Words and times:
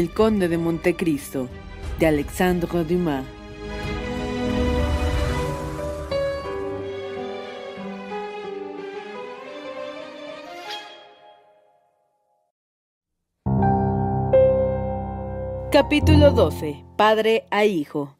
El 0.00 0.14
Conde 0.14 0.48
de 0.48 0.56
Montecristo, 0.56 1.46
de 1.98 2.06
Alexandre 2.06 2.84
Dumas. 2.84 3.22
Capítulo 15.70 16.30
12. 16.30 16.82
Padre 16.96 17.44
a 17.50 17.66
hijo. 17.66 18.16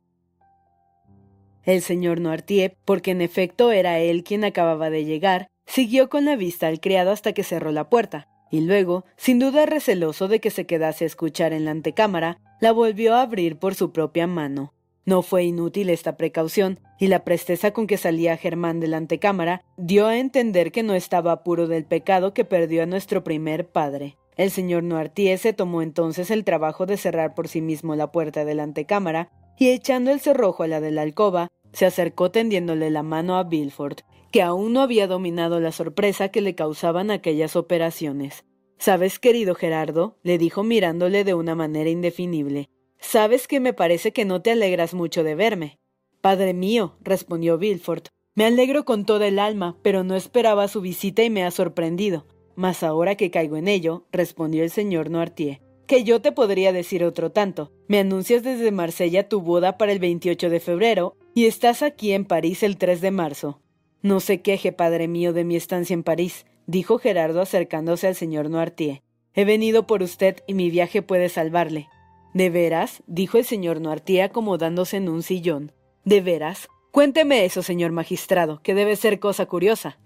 El 1.62 1.80
señor 1.80 2.20
Noirtier, 2.20 2.76
porque 2.84 3.12
en 3.12 3.22
efecto 3.22 3.72
era 3.72 4.00
él 4.00 4.22
quien 4.22 4.44
acababa 4.44 4.90
de 4.90 5.06
llegar, 5.06 5.48
siguió 5.64 6.10
con 6.10 6.26
la 6.26 6.36
vista 6.36 6.66
al 6.66 6.78
criado 6.78 7.10
hasta 7.10 7.32
que 7.32 7.42
cerró 7.42 7.72
la 7.72 7.88
puerta, 7.88 8.28
y 8.50 8.60
luego, 8.62 9.04
sin 9.16 9.38
duda 9.38 9.66
receloso 9.66 10.28
de 10.28 10.40
que 10.40 10.50
se 10.50 10.66
quedase 10.66 11.04
a 11.04 11.06
escuchar 11.06 11.52
en 11.52 11.64
la 11.64 11.70
antecámara, 11.70 12.38
la 12.60 12.72
volvió 12.72 13.14
a 13.14 13.22
abrir 13.22 13.58
por 13.58 13.74
su 13.74 13.92
propia 13.92 14.26
mano. 14.26 14.74
No 15.06 15.22
fue 15.22 15.44
inútil 15.44 15.88
esta 15.90 16.16
precaución, 16.16 16.78
y 16.98 17.06
la 17.06 17.24
presteza 17.24 17.72
con 17.72 17.86
que 17.86 17.96
salía 17.96 18.36
Germán 18.36 18.80
de 18.80 18.88
la 18.88 18.98
antecámara 18.98 19.62
dio 19.76 20.06
a 20.06 20.18
entender 20.18 20.72
que 20.72 20.82
no 20.82 20.94
estaba 20.94 21.42
puro 21.42 21.66
del 21.66 21.84
pecado 21.84 22.34
que 22.34 22.44
perdió 22.44 22.82
a 22.82 22.86
nuestro 22.86 23.24
primer 23.24 23.68
padre. 23.68 24.18
El 24.36 24.50
señor 24.50 24.82
Noirtier 24.84 25.38
se 25.38 25.52
tomó 25.52 25.82
entonces 25.82 26.30
el 26.30 26.44
trabajo 26.44 26.86
de 26.86 26.96
cerrar 26.96 27.34
por 27.34 27.48
sí 27.48 27.60
mismo 27.60 27.94
la 27.96 28.12
puerta 28.12 28.44
de 28.44 28.54
la 28.54 28.62
antecámara 28.62 29.30
y 29.58 29.70
echando 29.70 30.10
el 30.10 30.20
cerrojo 30.20 30.62
a 30.62 30.68
la 30.68 30.80
de 30.80 30.90
la 30.90 31.02
alcoba, 31.02 31.48
se 31.72 31.86
acercó 31.86 32.30
tendiéndole 32.30 32.90
la 32.90 33.02
mano 33.02 33.36
a 33.36 33.44
Bilford, 33.44 33.98
que 34.30 34.42
aún 34.42 34.72
no 34.72 34.82
había 34.82 35.06
dominado 35.06 35.60
la 35.60 35.72
sorpresa 35.72 36.28
que 36.28 36.40
le 36.40 36.54
causaban 36.54 37.10
aquellas 37.10 37.56
operaciones. 37.56 38.44
Sabes, 38.78 39.18
querido 39.18 39.54
Gerardo, 39.54 40.16
le 40.22 40.38
dijo 40.38 40.62
mirándole 40.62 41.24
de 41.24 41.34
una 41.34 41.54
manera 41.54 41.90
indefinible, 41.90 42.70
sabes 42.98 43.46
que 43.46 43.60
me 43.60 43.72
parece 43.72 44.12
que 44.12 44.24
no 44.24 44.40
te 44.40 44.52
alegras 44.52 44.94
mucho 44.94 45.22
de 45.24 45.34
verme. 45.34 45.78
Padre 46.20 46.54
mío, 46.54 46.96
respondió 47.02 47.58
Bilford, 47.58 48.04
me 48.34 48.44
alegro 48.44 48.84
con 48.84 49.04
toda 49.04 49.26
el 49.26 49.38
alma, 49.38 49.76
pero 49.82 50.04
no 50.04 50.14
esperaba 50.14 50.68
su 50.68 50.80
visita 50.80 51.22
y 51.24 51.30
me 51.30 51.44
ha 51.44 51.50
sorprendido. 51.50 52.26
Mas 52.54 52.82
ahora 52.82 53.16
que 53.16 53.30
caigo 53.30 53.56
en 53.56 53.68
ello, 53.68 54.06
respondió 54.12 54.62
el 54.62 54.70
señor 54.70 55.10
Noirtier, 55.10 55.60
que 55.86 56.04
yo 56.04 56.22
te 56.22 56.30
podría 56.30 56.72
decir 56.72 57.04
otro 57.04 57.32
tanto. 57.32 57.72
Me 57.88 57.98
anuncias 57.98 58.42
desde 58.42 58.70
Marsella 58.70 59.28
tu 59.28 59.40
boda 59.40 59.76
para 59.76 59.92
el 59.92 59.98
28 59.98 60.48
de 60.48 60.60
febrero 60.60 61.16
y 61.34 61.46
estás 61.46 61.82
aquí 61.82 62.12
en 62.12 62.24
París 62.24 62.62
el 62.62 62.76
3 62.76 63.00
de 63.00 63.10
marzo. 63.10 63.60
No 64.02 64.20
se 64.20 64.40
queje, 64.40 64.72
padre 64.72 65.08
mío, 65.08 65.32
de 65.32 65.44
mi 65.44 65.56
estancia 65.56 65.94
en 65.94 66.02
París, 66.02 66.46
dijo 66.66 66.98
Gerardo 66.98 67.40
acercándose 67.40 68.06
al 68.06 68.14
señor 68.14 68.48
Noirtier. 68.48 69.02
He 69.34 69.44
venido 69.44 69.86
por 69.86 70.02
usted 70.02 70.38
y 70.46 70.54
mi 70.54 70.70
viaje 70.70 71.02
puede 71.02 71.28
salvarle. 71.28 71.88
¿De 72.32 72.48
veras? 72.48 73.02
dijo 73.06 73.38
el 73.38 73.44
señor 73.44 73.80
Noirtier 73.80 74.24
acomodándose 74.24 74.96
en 74.96 75.08
un 75.08 75.22
sillón. 75.22 75.72
¿De 76.04 76.20
veras? 76.20 76.68
Cuénteme 76.92 77.44
eso, 77.44 77.62
señor 77.62 77.92
magistrado, 77.92 78.62
que 78.62 78.74
debe 78.74 78.96
ser 78.96 79.20
cosa 79.20 79.46
curiosa. 79.46 79.98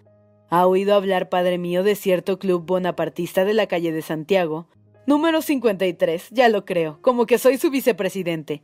¿Ha 0.51 0.67
oído 0.67 0.95
hablar, 0.95 1.29
padre 1.29 1.57
mío, 1.57 1.83
de 1.83 1.95
cierto 1.95 2.39
club 2.39 2.67
bonapartista 2.67 3.45
de 3.45 3.55
la 3.55 3.67
calle 3.67 3.93
de 3.93 4.03
Santiago? 4.03 4.69
Número 5.07 5.41
53, 5.41 6.29
ya 6.31 6.49
lo 6.49 6.65
creo, 6.65 6.99
como 7.01 7.27
que 7.27 7.39
soy 7.39 7.59
su 7.59 7.71
vicepresidente. 7.71 8.63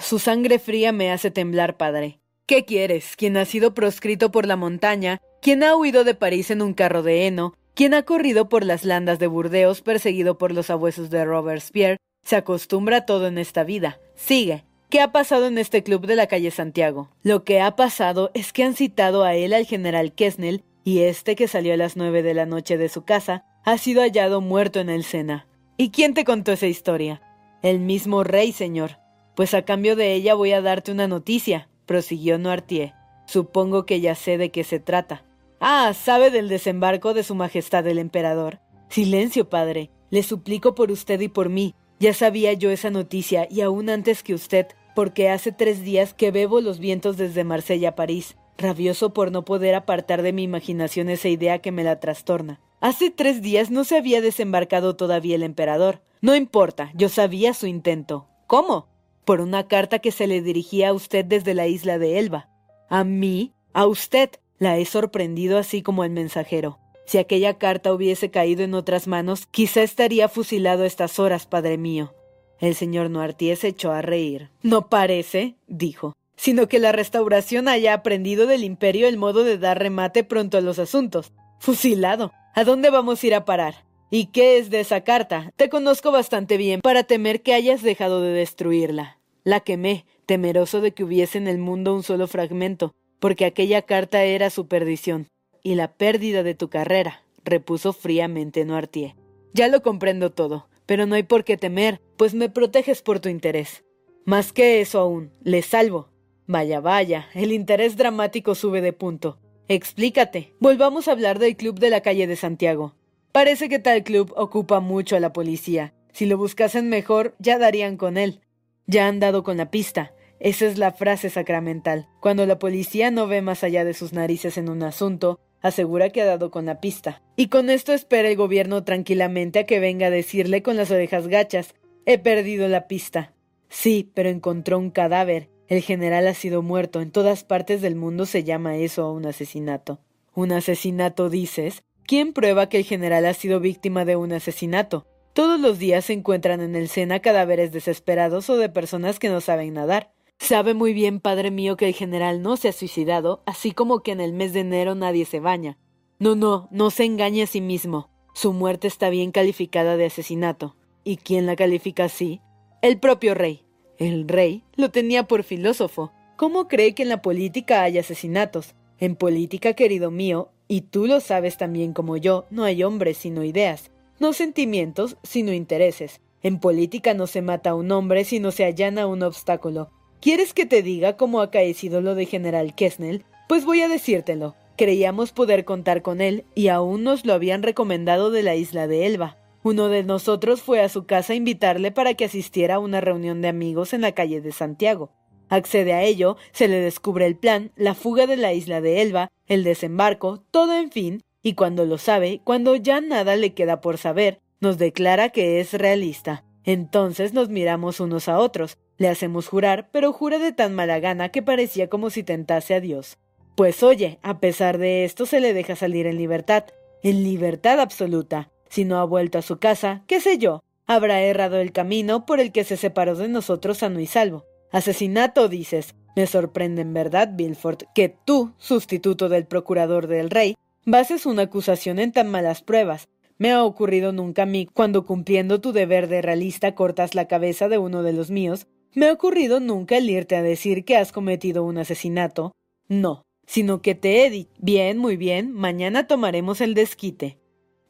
Su 0.00 0.18
sangre 0.18 0.58
fría 0.58 0.92
me 0.92 1.10
hace 1.10 1.30
temblar, 1.30 1.76
padre. 1.76 2.20
¿Qué 2.48 2.64
quieres? 2.64 3.14
Quien 3.14 3.36
ha 3.36 3.44
sido 3.44 3.74
proscrito 3.74 4.32
por 4.32 4.46
la 4.46 4.56
montaña, 4.56 5.20
quien 5.42 5.62
ha 5.62 5.76
huido 5.76 6.02
de 6.02 6.14
París 6.14 6.50
en 6.50 6.62
un 6.62 6.72
carro 6.72 7.02
de 7.02 7.26
heno, 7.26 7.52
quien 7.74 7.92
ha 7.92 8.04
corrido 8.04 8.48
por 8.48 8.64
las 8.64 8.86
landas 8.86 9.18
de 9.18 9.26
Burdeos 9.26 9.82
perseguido 9.82 10.38
por 10.38 10.52
los 10.52 10.70
abuesos 10.70 11.10
de 11.10 11.26
Robespierre, 11.26 11.98
se 12.24 12.36
acostumbra 12.36 12.96
a 12.96 13.04
todo 13.04 13.26
en 13.26 13.36
esta 13.36 13.64
vida. 13.64 14.00
Sigue. 14.14 14.64
¿Qué 14.88 15.02
ha 15.02 15.12
pasado 15.12 15.46
en 15.46 15.58
este 15.58 15.82
club 15.82 16.06
de 16.06 16.16
la 16.16 16.26
calle 16.26 16.50
Santiago? 16.50 17.10
Lo 17.22 17.44
que 17.44 17.60
ha 17.60 17.76
pasado 17.76 18.30
es 18.32 18.54
que 18.54 18.64
han 18.64 18.74
citado 18.74 19.24
a 19.24 19.34
él 19.34 19.52
al 19.52 19.66
general 19.66 20.14
Kesnel 20.14 20.64
y 20.84 21.00
este 21.00 21.36
que 21.36 21.48
salió 21.48 21.74
a 21.74 21.76
las 21.76 21.98
nueve 21.98 22.22
de 22.22 22.32
la 22.32 22.46
noche 22.46 22.78
de 22.78 22.88
su 22.88 23.04
casa 23.04 23.44
ha 23.66 23.76
sido 23.76 24.00
hallado 24.00 24.40
muerto 24.40 24.80
en 24.80 24.88
el 24.88 25.04
Sena. 25.04 25.46
¿Y 25.76 25.90
quién 25.90 26.14
te 26.14 26.24
contó 26.24 26.52
esa 26.52 26.66
historia? 26.66 27.20
El 27.62 27.78
mismo 27.78 28.24
rey, 28.24 28.52
señor. 28.52 28.92
Pues 29.36 29.52
a 29.52 29.66
cambio 29.66 29.96
de 29.96 30.14
ella 30.14 30.32
voy 30.32 30.52
a 30.52 30.62
darte 30.62 30.90
una 30.90 31.08
noticia, 31.08 31.68
prosiguió 31.88 32.38
Noirtier. 32.38 32.94
Supongo 33.26 33.84
que 33.84 34.00
ya 34.00 34.14
sé 34.14 34.38
de 34.38 34.52
qué 34.52 34.62
se 34.62 34.78
trata. 34.78 35.24
Ah, 35.58 35.92
sabe 35.92 36.30
del 36.30 36.48
desembarco 36.48 37.14
de 37.14 37.24
Su 37.24 37.34
Majestad 37.34 37.84
el 37.88 37.98
Emperador. 37.98 38.60
Silencio, 38.88 39.48
padre. 39.48 39.90
Le 40.10 40.22
suplico 40.22 40.76
por 40.76 40.92
usted 40.92 41.20
y 41.20 41.28
por 41.28 41.48
mí. 41.48 41.74
Ya 41.98 42.14
sabía 42.14 42.52
yo 42.52 42.70
esa 42.70 42.90
noticia, 42.90 43.48
y 43.50 43.62
aún 43.62 43.90
antes 43.90 44.22
que 44.22 44.34
usted, 44.34 44.68
porque 44.94 45.30
hace 45.30 45.50
tres 45.50 45.82
días 45.82 46.14
que 46.14 46.30
bebo 46.30 46.60
los 46.60 46.78
vientos 46.78 47.16
desde 47.16 47.42
Marsella 47.42 47.90
a 47.90 47.94
París, 47.96 48.36
rabioso 48.56 49.12
por 49.12 49.32
no 49.32 49.44
poder 49.44 49.74
apartar 49.74 50.22
de 50.22 50.32
mi 50.32 50.44
imaginación 50.44 51.08
esa 51.08 51.28
idea 51.28 51.58
que 51.58 51.72
me 51.72 51.82
la 51.82 51.98
trastorna. 51.98 52.60
Hace 52.80 53.10
tres 53.10 53.42
días 53.42 53.70
no 53.70 53.82
se 53.82 53.96
había 53.96 54.20
desembarcado 54.20 54.94
todavía 54.94 55.34
el 55.34 55.42
emperador. 55.42 56.02
No 56.20 56.36
importa, 56.36 56.92
yo 56.94 57.08
sabía 57.08 57.52
su 57.52 57.66
intento. 57.66 58.28
¿Cómo? 58.46 58.86
Por 59.28 59.42
una 59.42 59.68
carta 59.68 59.98
que 59.98 60.10
se 60.10 60.26
le 60.26 60.40
dirigía 60.40 60.88
a 60.88 60.94
usted 60.94 61.22
desde 61.22 61.52
la 61.52 61.66
isla 61.66 61.98
de 61.98 62.18
Elba. 62.18 62.48
¿A 62.88 63.04
mí? 63.04 63.52
¿A 63.74 63.84
usted? 63.84 64.30
La 64.56 64.78
he 64.78 64.86
sorprendido 64.86 65.58
así 65.58 65.82
como 65.82 66.02
el 66.02 66.12
mensajero. 66.12 66.78
Si 67.04 67.18
aquella 67.18 67.58
carta 67.58 67.92
hubiese 67.92 68.30
caído 68.30 68.62
en 68.64 68.72
otras 68.72 69.06
manos, 69.06 69.44
quizá 69.44 69.82
estaría 69.82 70.30
fusilado 70.30 70.84
a 70.84 70.86
estas 70.86 71.18
horas, 71.18 71.44
padre 71.44 71.76
mío. 71.76 72.14
El 72.58 72.74
señor 72.74 73.10
Noirtier 73.10 73.58
se 73.58 73.68
echó 73.68 73.92
a 73.92 74.00
reír. 74.00 74.48
No 74.62 74.88
parece, 74.88 75.56
dijo 75.66 76.14
sino 76.34 76.66
que 76.66 76.78
la 76.78 76.92
restauración 76.92 77.68
haya 77.68 77.92
aprendido 77.92 78.46
del 78.46 78.64
imperio 78.64 79.08
el 79.08 79.18
modo 79.18 79.44
de 79.44 79.58
dar 79.58 79.78
remate 79.78 80.24
pronto 80.24 80.56
a 80.56 80.62
los 80.62 80.78
asuntos. 80.78 81.32
Fusilado. 81.58 82.32
¿A 82.54 82.64
dónde 82.64 82.88
vamos 82.88 83.22
a 83.22 83.26
ir 83.26 83.34
a 83.34 83.44
parar? 83.44 83.84
¿Y 84.10 84.26
qué 84.26 84.56
es 84.56 84.70
de 84.70 84.80
esa 84.80 85.02
carta? 85.02 85.52
Te 85.56 85.68
conozco 85.68 86.12
bastante 86.12 86.56
bien 86.56 86.80
para 86.80 87.04
temer 87.04 87.42
que 87.42 87.52
hayas 87.52 87.82
dejado 87.82 88.22
de 88.22 88.32
destruirla. 88.32 89.17
La 89.48 89.60
quemé, 89.60 90.04
temeroso 90.26 90.82
de 90.82 90.92
que 90.92 91.02
hubiese 91.02 91.38
en 91.38 91.48
el 91.48 91.56
mundo 91.56 91.94
un 91.94 92.02
solo 92.02 92.26
fragmento, 92.26 92.94
porque 93.18 93.46
aquella 93.46 93.80
carta 93.80 94.22
era 94.24 94.50
su 94.50 94.68
perdición. 94.68 95.26
Y 95.62 95.74
la 95.74 95.90
pérdida 95.90 96.42
de 96.42 96.54
tu 96.54 96.68
carrera, 96.68 97.22
repuso 97.44 97.94
fríamente 97.94 98.66
Noirtier. 98.66 99.14
Ya 99.54 99.68
lo 99.68 99.80
comprendo 99.80 100.32
todo, 100.32 100.68
pero 100.84 101.06
no 101.06 101.14
hay 101.14 101.22
por 101.22 101.44
qué 101.44 101.56
temer, 101.56 102.02
pues 102.18 102.34
me 102.34 102.50
proteges 102.50 103.00
por 103.00 103.20
tu 103.20 103.30
interés. 103.30 103.84
Más 104.26 104.52
que 104.52 104.82
eso 104.82 104.98
aún, 105.00 105.32
le 105.42 105.62
salvo. 105.62 106.10
Vaya, 106.46 106.80
vaya, 106.80 107.30
el 107.32 107.50
interés 107.52 107.96
dramático 107.96 108.54
sube 108.54 108.82
de 108.82 108.92
punto. 108.92 109.38
Explícate. 109.66 110.52
Volvamos 110.60 111.08
a 111.08 111.12
hablar 111.12 111.38
del 111.38 111.56
club 111.56 111.78
de 111.78 111.88
la 111.88 112.02
calle 112.02 112.26
de 112.26 112.36
Santiago. 112.36 112.96
Parece 113.32 113.70
que 113.70 113.78
tal 113.78 114.04
club 114.04 114.30
ocupa 114.36 114.80
mucho 114.80 115.16
a 115.16 115.20
la 115.20 115.32
policía. 115.32 115.94
Si 116.12 116.26
lo 116.26 116.36
buscasen 116.36 116.90
mejor, 116.90 117.34
ya 117.38 117.56
darían 117.56 117.96
con 117.96 118.18
él. 118.18 118.42
Ya 118.88 119.06
han 119.06 119.20
dado 119.20 119.44
con 119.44 119.58
la 119.58 119.70
pista. 119.70 120.14
Esa 120.40 120.66
es 120.66 120.78
la 120.78 120.92
frase 120.92 121.28
sacramental. 121.28 122.08
Cuando 122.20 122.46
la 122.46 122.58
policía 122.58 123.10
no 123.10 123.26
ve 123.26 123.42
más 123.42 123.62
allá 123.62 123.84
de 123.84 123.92
sus 123.92 124.14
narices 124.14 124.56
en 124.56 124.70
un 124.70 124.82
asunto, 124.82 125.40
asegura 125.60 126.08
que 126.08 126.22
ha 126.22 126.26
dado 126.26 126.50
con 126.50 126.64
la 126.64 126.80
pista. 126.80 127.20
Y 127.36 127.48
con 127.48 127.68
esto 127.68 127.92
espera 127.92 128.28
el 128.30 128.36
gobierno 128.36 128.84
tranquilamente 128.84 129.58
a 129.58 129.66
que 129.66 129.78
venga 129.78 130.06
a 130.06 130.10
decirle 130.10 130.62
con 130.62 130.76
las 130.76 130.90
orejas 130.90 131.28
gachas 131.28 131.74
He 132.06 132.16
perdido 132.16 132.68
la 132.68 132.86
pista. 132.86 133.34
Sí, 133.68 134.10
pero 134.14 134.30
encontró 134.30 134.78
un 134.78 134.90
cadáver. 134.90 135.50
El 135.68 135.82
general 135.82 136.26
ha 136.26 136.32
sido 136.32 136.62
muerto. 136.62 137.02
En 137.02 137.10
todas 137.10 137.44
partes 137.44 137.82
del 137.82 137.96
mundo 137.96 138.24
se 138.24 138.44
llama 138.44 138.78
eso 138.78 139.12
un 139.12 139.26
asesinato. 139.26 140.00
¿Un 140.32 140.52
asesinato 140.52 141.28
dices? 141.28 141.82
¿Quién 142.06 142.32
prueba 142.32 142.70
que 142.70 142.78
el 142.78 142.84
general 142.84 143.26
ha 143.26 143.34
sido 143.34 143.60
víctima 143.60 144.06
de 144.06 144.16
un 144.16 144.32
asesinato? 144.32 145.06
Todos 145.38 145.60
los 145.60 145.78
días 145.78 146.06
se 146.06 146.14
encuentran 146.14 146.60
en 146.60 146.74
el 146.74 146.88
Sena 146.88 147.20
cadáveres 147.20 147.70
desesperados 147.70 148.50
o 148.50 148.56
de 148.56 148.68
personas 148.68 149.20
que 149.20 149.28
no 149.28 149.40
saben 149.40 149.74
nadar. 149.74 150.10
Sabe 150.40 150.74
muy 150.74 150.92
bien, 150.92 151.20
padre 151.20 151.52
mío, 151.52 151.76
que 151.76 151.86
el 151.86 151.94
general 151.94 152.42
no 152.42 152.56
se 152.56 152.66
ha 152.66 152.72
suicidado, 152.72 153.44
así 153.46 153.70
como 153.70 154.00
que 154.00 154.10
en 154.10 154.20
el 154.20 154.32
mes 154.32 154.52
de 154.52 154.60
enero 154.62 154.96
nadie 154.96 155.26
se 155.26 155.38
baña. 155.38 155.78
No, 156.18 156.34
no, 156.34 156.66
no 156.72 156.90
se 156.90 157.04
engañe 157.04 157.44
a 157.44 157.46
sí 157.46 157.60
mismo. 157.60 158.10
Su 158.34 158.52
muerte 158.52 158.88
está 158.88 159.10
bien 159.10 159.30
calificada 159.30 159.96
de 159.96 160.06
asesinato. 160.06 160.74
¿Y 161.04 161.18
quién 161.18 161.46
la 161.46 161.54
califica 161.54 162.06
así? 162.06 162.40
El 162.82 162.98
propio 162.98 163.36
rey. 163.36 163.64
El 163.96 164.26
rey 164.26 164.64
lo 164.74 164.90
tenía 164.90 165.28
por 165.28 165.44
filósofo. 165.44 166.10
¿Cómo 166.34 166.66
cree 166.66 166.96
que 166.96 167.04
en 167.04 167.10
la 167.10 167.22
política 167.22 167.84
hay 167.84 167.98
asesinatos? 167.98 168.74
En 168.98 169.14
política, 169.14 169.74
querido 169.74 170.10
mío, 170.10 170.50
y 170.66 170.80
tú 170.80 171.06
lo 171.06 171.20
sabes 171.20 171.56
también 171.58 171.92
como 171.92 172.16
yo, 172.16 172.46
no 172.50 172.64
hay 172.64 172.82
hombres 172.82 173.18
sino 173.18 173.44
ideas, 173.44 173.92
no 174.18 174.32
sentimientos 174.32 175.16
sino 175.22 175.52
intereses. 175.52 176.20
En 176.42 176.60
política 176.60 177.14
no 177.14 177.26
se 177.26 177.42
mata 177.42 177.70
a 177.70 177.74
un 177.74 177.90
hombre 177.92 178.24
sino 178.24 178.50
se 178.50 178.64
allana 178.64 179.06
un 179.06 179.22
obstáculo. 179.22 179.90
¿Quieres 180.20 180.52
que 180.52 180.66
te 180.66 180.82
diga 180.82 181.16
cómo 181.16 181.40
ha 181.40 181.44
acaecido 181.44 182.00
lo 182.00 182.14
de 182.14 182.26
General 182.26 182.74
Kessnel? 182.74 183.24
Pues 183.48 183.64
voy 183.64 183.82
a 183.82 183.88
decírtelo. 183.88 184.56
Creíamos 184.76 185.32
poder 185.32 185.64
contar 185.64 186.02
con 186.02 186.20
él 186.20 186.44
y 186.54 186.68
aún 186.68 187.02
nos 187.02 187.24
lo 187.24 187.32
habían 187.32 187.62
recomendado 187.62 188.30
de 188.30 188.42
la 188.42 188.54
isla 188.54 188.86
de 188.86 189.06
Elba. 189.06 189.36
Uno 189.62 189.88
de 189.88 190.04
nosotros 190.04 190.62
fue 190.62 190.80
a 190.80 190.88
su 190.88 191.04
casa 191.04 191.32
a 191.32 191.36
invitarle 191.36 191.90
para 191.90 192.14
que 192.14 192.24
asistiera 192.24 192.76
a 192.76 192.78
una 192.78 193.00
reunión 193.00 193.42
de 193.42 193.48
amigos 193.48 193.92
en 193.92 194.00
la 194.00 194.12
calle 194.12 194.40
de 194.40 194.52
Santiago. 194.52 195.10
Accede 195.48 195.94
a 195.94 196.02
ello, 196.02 196.36
se 196.52 196.68
le 196.68 196.80
descubre 196.80 197.26
el 197.26 197.36
plan, 197.36 197.72
la 197.74 197.94
fuga 197.94 198.26
de 198.26 198.36
la 198.36 198.52
isla 198.52 198.80
de 198.80 199.02
Elba, 199.02 199.30
el 199.46 199.64
desembarco, 199.64 200.44
todo 200.50 200.74
en 200.76 200.90
fin, 200.90 201.22
y 201.48 201.54
cuando 201.54 201.86
lo 201.86 201.96
sabe, 201.96 202.42
cuando 202.44 202.76
ya 202.76 203.00
nada 203.00 203.34
le 203.34 203.54
queda 203.54 203.80
por 203.80 203.96
saber, 203.96 204.38
nos 204.60 204.76
declara 204.76 205.30
que 205.30 205.60
es 205.60 205.72
realista. 205.72 206.44
Entonces 206.62 207.32
nos 207.32 207.48
miramos 207.48 208.00
unos 208.00 208.28
a 208.28 208.38
otros, 208.38 208.76
le 208.98 209.08
hacemos 209.08 209.48
jurar, 209.48 209.88
pero 209.90 210.12
jura 210.12 210.38
de 210.38 210.52
tan 210.52 210.74
mala 210.74 211.00
gana 211.00 211.30
que 211.30 211.40
parecía 211.40 211.88
como 211.88 212.10
si 212.10 212.22
tentase 212.22 212.74
a 212.74 212.80
Dios. 212.80 213.16
Pues 213.56 213.82
oye, 213.82 214.18
a 214.22 214.40
pesar 214.40 214.76
de 214.76 215.06
esto 215.06 215.24
se 215.24 215.40
le 215.40 215.54
deja 215.54 215.74
salir 215.74 216.06
en 216.06 216.18
libertad, 216.18 216.64
en 217.02 217.24
libertad 217.24 217.80
absoluta. 217.80 218.50
Si 218.68 218.84
no 218.84 218.98
ha 218.98 219.04
vuelto 219.04 219.38
a 219.38 219.42
su 219.42 219.58
casa, 219.58 220.04
qué 220.06 220.20
sé 220.20 220.36
yo, 220.36 220.60
habrá 220.86 221.22
errado 221.22 221.56
el 221.56 221.72
camino 221.72 222.26
por 222.26 222.40
el 222.40 222.52
que 222.52 222.64
se 222.64 222.76
separó 222.76 223.14
de 223.14 223.28
nosotros 223.28 223.78
sano 223.78 224.00
y 224.00 224.06
salvo. 224.06 224.44
Asesinato, 224.70 225.48
dices. 225.48 225.94
Me 226.14 226.26
sorprende 226.26 226.82
en 226.82 226.92
verdad, 226.92 227.30
Bilford, 227.32 227.84
que 227.94 228.14
tú, 228.26 228.52
sustituto 228.58 229.30
del 229.30 229.46
procurador 229.46 230.08
del 230.08 230.28
rey, 230.28 230.56
bases 230.90 231.26
una 231.26 231.42
acusación 231.42 231.98
en 231.98 232.12
tan 232.12 232.30
malas 232.30 232.62
pruebas. 232.62 233.08
Me 233.36 233.52
ha 233.52 233.62
ocurrido 233.62 234.10
nunca 234.12 234.42
a 234.42 234.46
mí, 234.46 234.66
cuando 234.66 235.04
cumpliendo 235.04 235.60
tu 235.60 235.72
deber 235.72 236.08
de 236.08 236.22
realista 236.22 236.74
cortas 236.74 237.14
la 237.14 237.28
cabeza 237.28 237.68
de 237.68 237.76
uno 237.76 238.02
de 238.02 238.14
los 238.14 238.30
míos, 238.30 238.66
me 238.94 239.08
ha 239.08 239.12
ocurrido 239.12 239.60
nunca 239.60 239.98
el 239.98 240.08
irte 240.08 240.34
a 240.34 240.42
decir 240.42 240.86
que 240.86 240.96
has 240.96 241.12
cometido 241.12 241.62
un 241.62 241.76
asesinato. 241.76 242.52
No, 242.88 243.22
sino 243.46 243.82
que 243.82 243.94
te 243.94 244.24
he 244.24 244.30
dicho, 244.30 244.50
bien, 244.58 244.96
muy 244.96 245.18
bien, 245.18 245.52
mañana 245.52 246.06
tomaremos 246.06 246.62
el 246.62 246.72
desquite. 246.72 247.38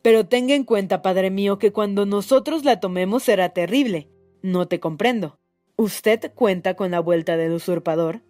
Pero 0.03 0.27
tenga 0.27 0.55
en 0.55 0.65
cuenta, 0.65 1.00
padre 1.00 1.31
mío, 1.31 1.59
que 1.59 1.73
cuando 1.73 2.05
nosotros 2.05 2.65
la 2.65 2.81
tomemos 2.81 3.23
será 3.23 3.50
terrible. 3.50 4.09
No 4.43 4.67
te 4.67 4.81
comprendo. 4.81 5.39
¿Usted 5.77 6.33
cuenta 6.35 6.75
con 6.75 6.91
la 6.91 6.99
vuelta 6.99 7.37
del 7.37 7.53
usurpador? 7.53 8.23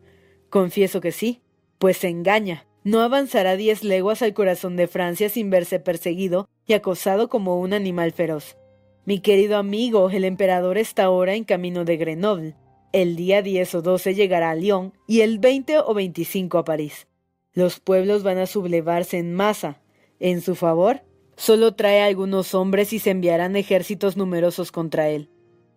Confieso 0.50 1.00
que 1.00 1.12
sí. 1.12 1.40
Pues 1.78 1.96
se 1.96 2.08
engaña. 2.08 2.67
No 2.88 3.02
avanzará 3.02 3.56
diez 3.56 3.84
leguas 3.84 4.22
al 4.22 4.32
corazón 4.32 4.76
de 4.76 4.88
Francia 4.88 5.28
sin 5.28 5.50
verse 5.50 5.78
perseguido 5.78 6.48
y 6.66 6.72
acosado 6.72 7.28
como 7.28 7.60
un 7.60 7.74
animal 7.74 8.12
feroz. 8.12 8.56
Mi 9.04 9.20
querido 9.20 9.58
amigo, 9.58 10.08
el 10.08 10.24
emperador 10.24 10.78
está 10.78 11.04
ahora 11.04 11.34
en 11.34 11.44
camino 11.44 11.84
de 11.84 11.98
Grenoble. 11.98 12.56
El 12.94 13.14
día 13.14 13.42
10 13.42 13.74
o 13.74 13.82
12 13.82 14.14
llegará 14.14 14.52
a 14.52 14.54
Lyon 14.54 14.94
y 15.06 15.20
el 15.20 15.38
20 15.38 15.80
o 15.80 15.92
25 15.92 16.56
a 16.56 16.64
París. 16.64 17.08
Los 17.52 17.78
pueblos 17.78 18.22
van 18.22 18.38
a 18.38 18.46
sublevarse 18.46 19.18
en 19.18 19.34
masa. 19.34 19.82
En 20.18 20.40
su 20.40 20.54
favor, 20.54 21.02
solo 21.36 21.74
trae 21.74 22.00
algunos 22.00 22.54
hombres 22.54 22.94
y 22.94 23.00
se 23.00 23.10
enviarán 23.10 23.54
ejércitos 23.56 24.16
numerosos 24.16 24.72
contra 24.72 25.10
él, 25.10 25.28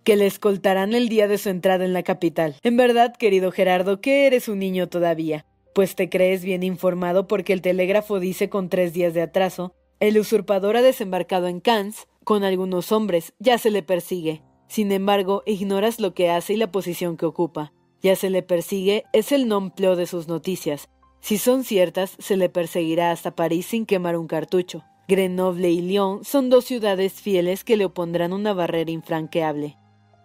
que 0.06 0.16
le 0.16 0.28
escoltarán 0.28 0.94
el 0.94 1.10
día 1.10 1.28
de 1.28 1.38
su 1.38 1.50
entrada 1.50 1.84
en 1.84 1.92
la 1.92 2.04
capital. 2.04 2.56
En 2.64 2.78
verdad, 2.78 3.14
querido 3.18 3.52
Gerardo, 3.52 4.00
que 4.00 4.28
eres 4.28 4.48
un 4.48 4.60
niño 4.60 4.88
todavía, 4.88 5.46
pues 5.74 5.96
te 5.96 6.10
crees 6.10 6.44
bien 6.44 6.64
informado 6.64 7.28
porque 7.28 7.54
el 7.54 7.62
telégrafo 7.62 8.20
dice 8.20 8.50
con 8.50 8.70
tres 8.70 8.94
días 8.94 9.14
de 9.14 9.22
atraso, 9.22 9.74
el 10.00 10.18
usurpador 10.18 10.78
ha 10.78 10.82
desembarcado 10.82 11.48
en 11.48 11.60
Cannes 11.60 12.08
con 12.24 12.44
algunos 12.44 12.92
hombres, 12.92 13.34
ya 13.40 13.58
se 13.58 13.72
le 13.72 13.84
persigue. 13.84 14.42
Sin 14.68 14.92
embargo, 14.92 15.44
ignoras 15.46 16.00
lo 16.00 16.14
que 16.14 16.30
hace 16.30 16.54
y 16.54 16.58
la 16.58 16.72
posición 16.72 17.18
que 17.18 17.26
ocupa. 17.26 17.74
Ya 18.02 18.16
se 18.16 18.30
le 18.30 18.42
persigue 18.42 19.04
es 19.14 19.32
el 19.32 19.48
nompleo 19.48 19.96
de 19.96 20.08
sus 20.08 20.28
noticias. 20.28 20.90
Si 21.20 21.38
son 21.38 21.64
ciertas, 21.64 22.16
se 22.20 22.36
le 22.36 22.50
perseguirá 22.50 23.12
hasta 23.12 23.36
París 23.36 23.68
sin 23.68 23.86
quemar 23.86 24.18
un 24.18 24.28
cartucho. 24.28 24.84
Grenoble 25.08 25.70
y 25.70 25.82
Lyon 25.82 26.24
son 26.24 26.50
dos 26.50 26.66
ciudades 26.66 27.14
fieles 27.14 27.64
que 27.64 27.78
le 27.78 27.86
opondrán 27.86 28.34
una 28.34 28.54
barrera 28.54 28.92
infranqueable. 28.92 29.78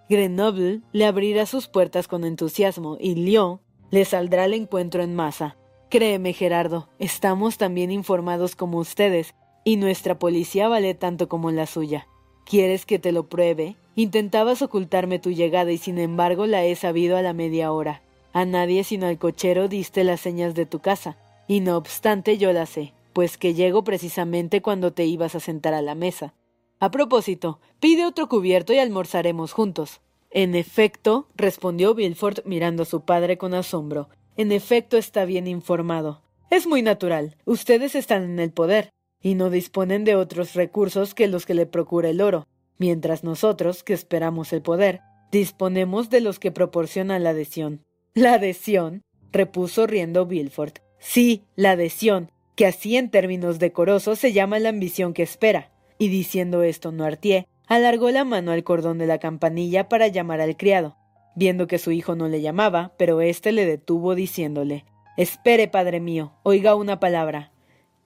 Grenoble 0.08 0.80
le 0.92 1.04
abrirá 1.04 1.44
sus 1.44 1.66
puertas 1.66 2.06
con 2.06 2.24
entusiasmo 2.24 2.96
y 3.00 3.16
Lyon 3.16 3.60
le 3.90 4.04
saldrá 4.04 4.44
al 4.44 4.54
encuentro 4.54 5.02
en 5.02 5.14
masa. 5.14 5.56
Créeme, 5.88 6.32
Gerardo, 6.32 6.88
estamos 6.98 7.58
tan 7.58 7.74
bien 7.74 7.90
informados 7.90 8.56
como 8.56 8.78
ustedes, 8.78 9.34
y 9.64 9.76
nuestra 9.76 10.18
policía 10.18 10.68
vale 10.68 10.94
tanto 10.94 11.28
como 11.28 11.50
la 11.50 11.66
suya. 11.66 12.08
¿Quieres 12.44 12.86
que 12.86 12.98
te 12.98 13.12
lo 13.12 13.28
pruebe? 13.28 13.76
Intentabas 13.96 14.62
ocultarme 14.62 15.18
tu 15.18 15.30
llegada 15.30 15.72
y 15.72 15.78
sin 15.78 15.98
embargo 15.98 16.46
la 16.46 16.64
he 16.64 16.76
sabido 16.76 17.16
a 17.16 17.22
la 17.22 17.32
media 17.32 17.72
hora. 17.72 18.02
A 18.32 18.44
nadie 18.44 18.84
sino 18.84 19.06
al 19.06 19.18
cochero 19.18 19.68
diste 19.68 20.04
las 20.04 20.20
señas 20.20 20.54
de 20.54 20.66
tu 20.66 20.80
casa, 20.80 21.16
y 21.48 21.60
no 21.60 21.76
obstante 21.76 22.38
yo 22.38 22.52
las 22.52 22.68
sé, 22.68 22.92
pues 23.12 23.38
que 23.38 23.54
llego 23.54 23.82
precisamente 23.82 24.60
cuando 24.60 24.92
te 24.92 25.06
ibas 25.06 25.34
a 25.34 25.40
sentar 25.40 25.74
a 25.74 25.82
la 25.82 25.94
mesa. 25.94 26.34
A 26.78 26.90
propósito, 26.90 27.60
pide 27.80 28.04
otro 28.04 28.28
cubierto 28.28 28.74
y 28.74 28.78
almorzaremos 28.78 29.52
juntos. 29.52 30.00
En 30.30 30.54
efecto, 30.54 31.28
respondió 31.36 31.94
Bilford 31.94 32.40
mirando 32.44 32.82
a 32.82 32.86
su 32.86 33.04
padre 33.04 33.38
con 33.38 33.54
asombro. 33.54 34.08
En 34.36 34.52
efecto 34.52 34.96
está 34.96 35.24
bien 35.24 35.46
informado. 35.46 36.22
Es 36.50 36.66
muy 36.66 36.82
natural. 36.82 37.36
Ustedes 37.44 37.94
están 37.94 38.22
en 38.24 38.38
el 38.38 38.52
poder 38.52 38.90
y 39.22 39.34
no 39.34 39.50
disponen 39.50 40.04
de 40.04 40.14
otros 40.14 40.54
recursos 40.54 41.14
que 41.14 41.26
los 41.26 41.46
que 41.46 41.54
le 41.54 41.66
procura 41.66 42.10
el 42.10 42.20
oro, 42.20 42.46
mientras 42.78 43.24
nosotros, 43.24 43.82
que 43.82 43.94
esperamos 43.94 44.52
el 44.52 44.62
poder, 44.62 45.00
disponemos 45.32 46.10
de 46.10 46.20
los 46.20 46.38
que 46.38 46.52
proporcionan 46.52 47.24
la 47.24 47.30
adhesión. 47.30 47.84
La 48.14 48.34
adhesión, 48.34 49.02
repuso 49.32 49.86
riendo 49.86 50.26
Bilford. 50.26 50.74
Sí, 50.98 51.44
la 51.56 51.72
adhesión, 51.72 52.30
que 52.54 52.66
así 52.66 52.96
en 52.96 53.10
términos 53.10 53.58
decorosos 53.58 54.18
se 54.18 54.32
llama 54.32 54.58
la 54.58 54.68
ambición 54.68 55.12
que 55.12 55.22
espera. 55.22 55.72
Y 55.98 56.08
diciendo 56.08 56.62
esto, 56.62 56.92
Noirtier 56.92 57.46
alargó 57.66 58.10
la 58.10 58.24
mano 58.24 58.52
al 58.52 58.64
cordón 58.64 58.98
de 58.98 59.06
la 59.06 59.18
campanilla 59.18 59.88
para 59.88 60.08
llamar 60.08 60.40
al 60.40 60.56
criado, 60.56 60.96
viendo 61.34 61.66
que 61.66 61.78
su 61.78 61.92
hijo 61.92 62.14
no 62.14 62.28
le 62.28 62.40
llamaba, 62.40 62.94
pero 62.96 63.20
éste 63.20 63.52
le 63.52 63.66
detuvo 63.66 64.14
diciéndole 64.14 64.84
Espere, 65.16 65.68
padre 65.68 66.00
mío, 66.00 66.34
oiga 66.42 66.74
una 66.74 67.00
palabra. 67.00 67.52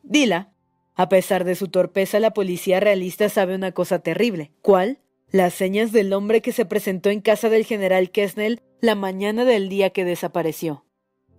Dila, 0.02 0.52
a 0.95 1.09
pesar 1.09 1.45
de 1.45 1.57
su 1.57 1.69
torpeza, 1.69 2.21
la 2.21 2.33
policía 2.33 2.79
realista 2.79 3.29
sabe 3.29 3.55
una 3.55 3.73
cosa 3.73 3.99
terrible. 3.99 4.52
¿Cuál? 4.62 5.00
Las 5.31 5.55
señas 5.55 5.93
del 5.93 6.12
hombre 6.12 6.40
que 6.40 6.52
se 6.52 6.67
presentó 6.67 7.11
en 7.11 7.21
casa 7.21 7.49
del 7.49 7.64
general 7.64 8.11
Kessnel 8.11 8.62
la 8.81 8.95
mañana 8.95 9.45
del 9.45 9.69
día 9.69 9.90
que 9.90 10.05
desapareció. 10.05 10.85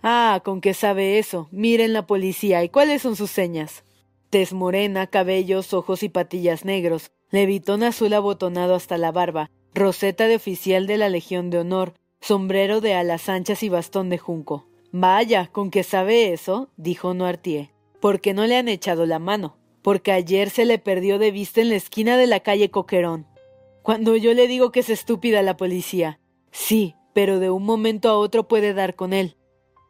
Ah, 0.04 0.42
con 0.44 0.62
qué 0.62 0.74
sabe 0.74 1.20
eso. 1.20 1.48
Miren 1.51 1.94
la 1.94 2.08
policía. 2.08 2.63
¿Y 2.63 2.70
cuáles 2.70 3.01
son 3.01 3.16
sus 3.16 3.32
señas? 3.32 3.84
Tez 4.30 4.54
morena, 4.54 5.08
cabellos, 5.08 5.74
ojos 5.74 6.04
y 6.04 6.10
patillas 6.10 6.66
negros, 6.66 7.12
levitón 7.32 7.84
azul 7.84 8.14
abotonado 8.14 8.76
hasta 8.76 8.98
la 8.98 9.12
barba, 9.12 9.50
roseta 9.74 10.28
de 10.28 10.36
oficial 10.36 10.86
de 10.86 10.98
la 10.98 11.10
Legión 11.10 11.50
de 11.50 11.60
Honor, 11.60 11.94
sombrero 12.20 12.82
de 12.82 12.94
alas 12.94 13.30
anchas 13.30 13.64
y 13.64 13.70
bastón 13.70 14.10
de 14.10 14.18
junco. 14.18 14.68
Vaya, 14.92 15.48
con 15.52 15.72
que 15.72 15.84
sabe 15.84 16.34
eso, 16.34 16.70
dijo 16.76 17.14
Noirtier. 17.14 17.70
¿Por 18.02 18.20
qué 18.20 18.34
no 18.34 18.46
le 18.46 18.58
han 18.58 18.68
echado 18.68 19.06
la 19.06 19.20
mano? 19.20 19.56
Porque 19.82 20.12
ayer 20.12 20.50
se 20.50 20.66
le 20.66 20.78
perdió 20.78 21.18
de 21.18 21.32
vista 21.32 21.62
en 21.62 21.70
la 21.70 21.76
esquina 21.76 22.18
de 22.18 22.28
la 22.28 22.42
calle 22.42 22.70
Coquerón. 22.70 23.26
Cuando 23.84 24.16
yo 24.16 24.34
le 24.34 24.48
digo 24.48 24.72
que 24.72 24.82
es 24.82 24.90
estúpida 24.90 25.42
la 25.42 25.58
policía. 25.58 26.20
Sí, 26.52 26.96
pero 27.14 27.40
de 27.40 27.50
un 27.50 27.64
momento 27.64 28.10
a 28.10 28.18
otro 28.18 28.48
puede 28.48 28.74
dar 28.74 28.96
con 28.96 29.14
él. 29.14 29.38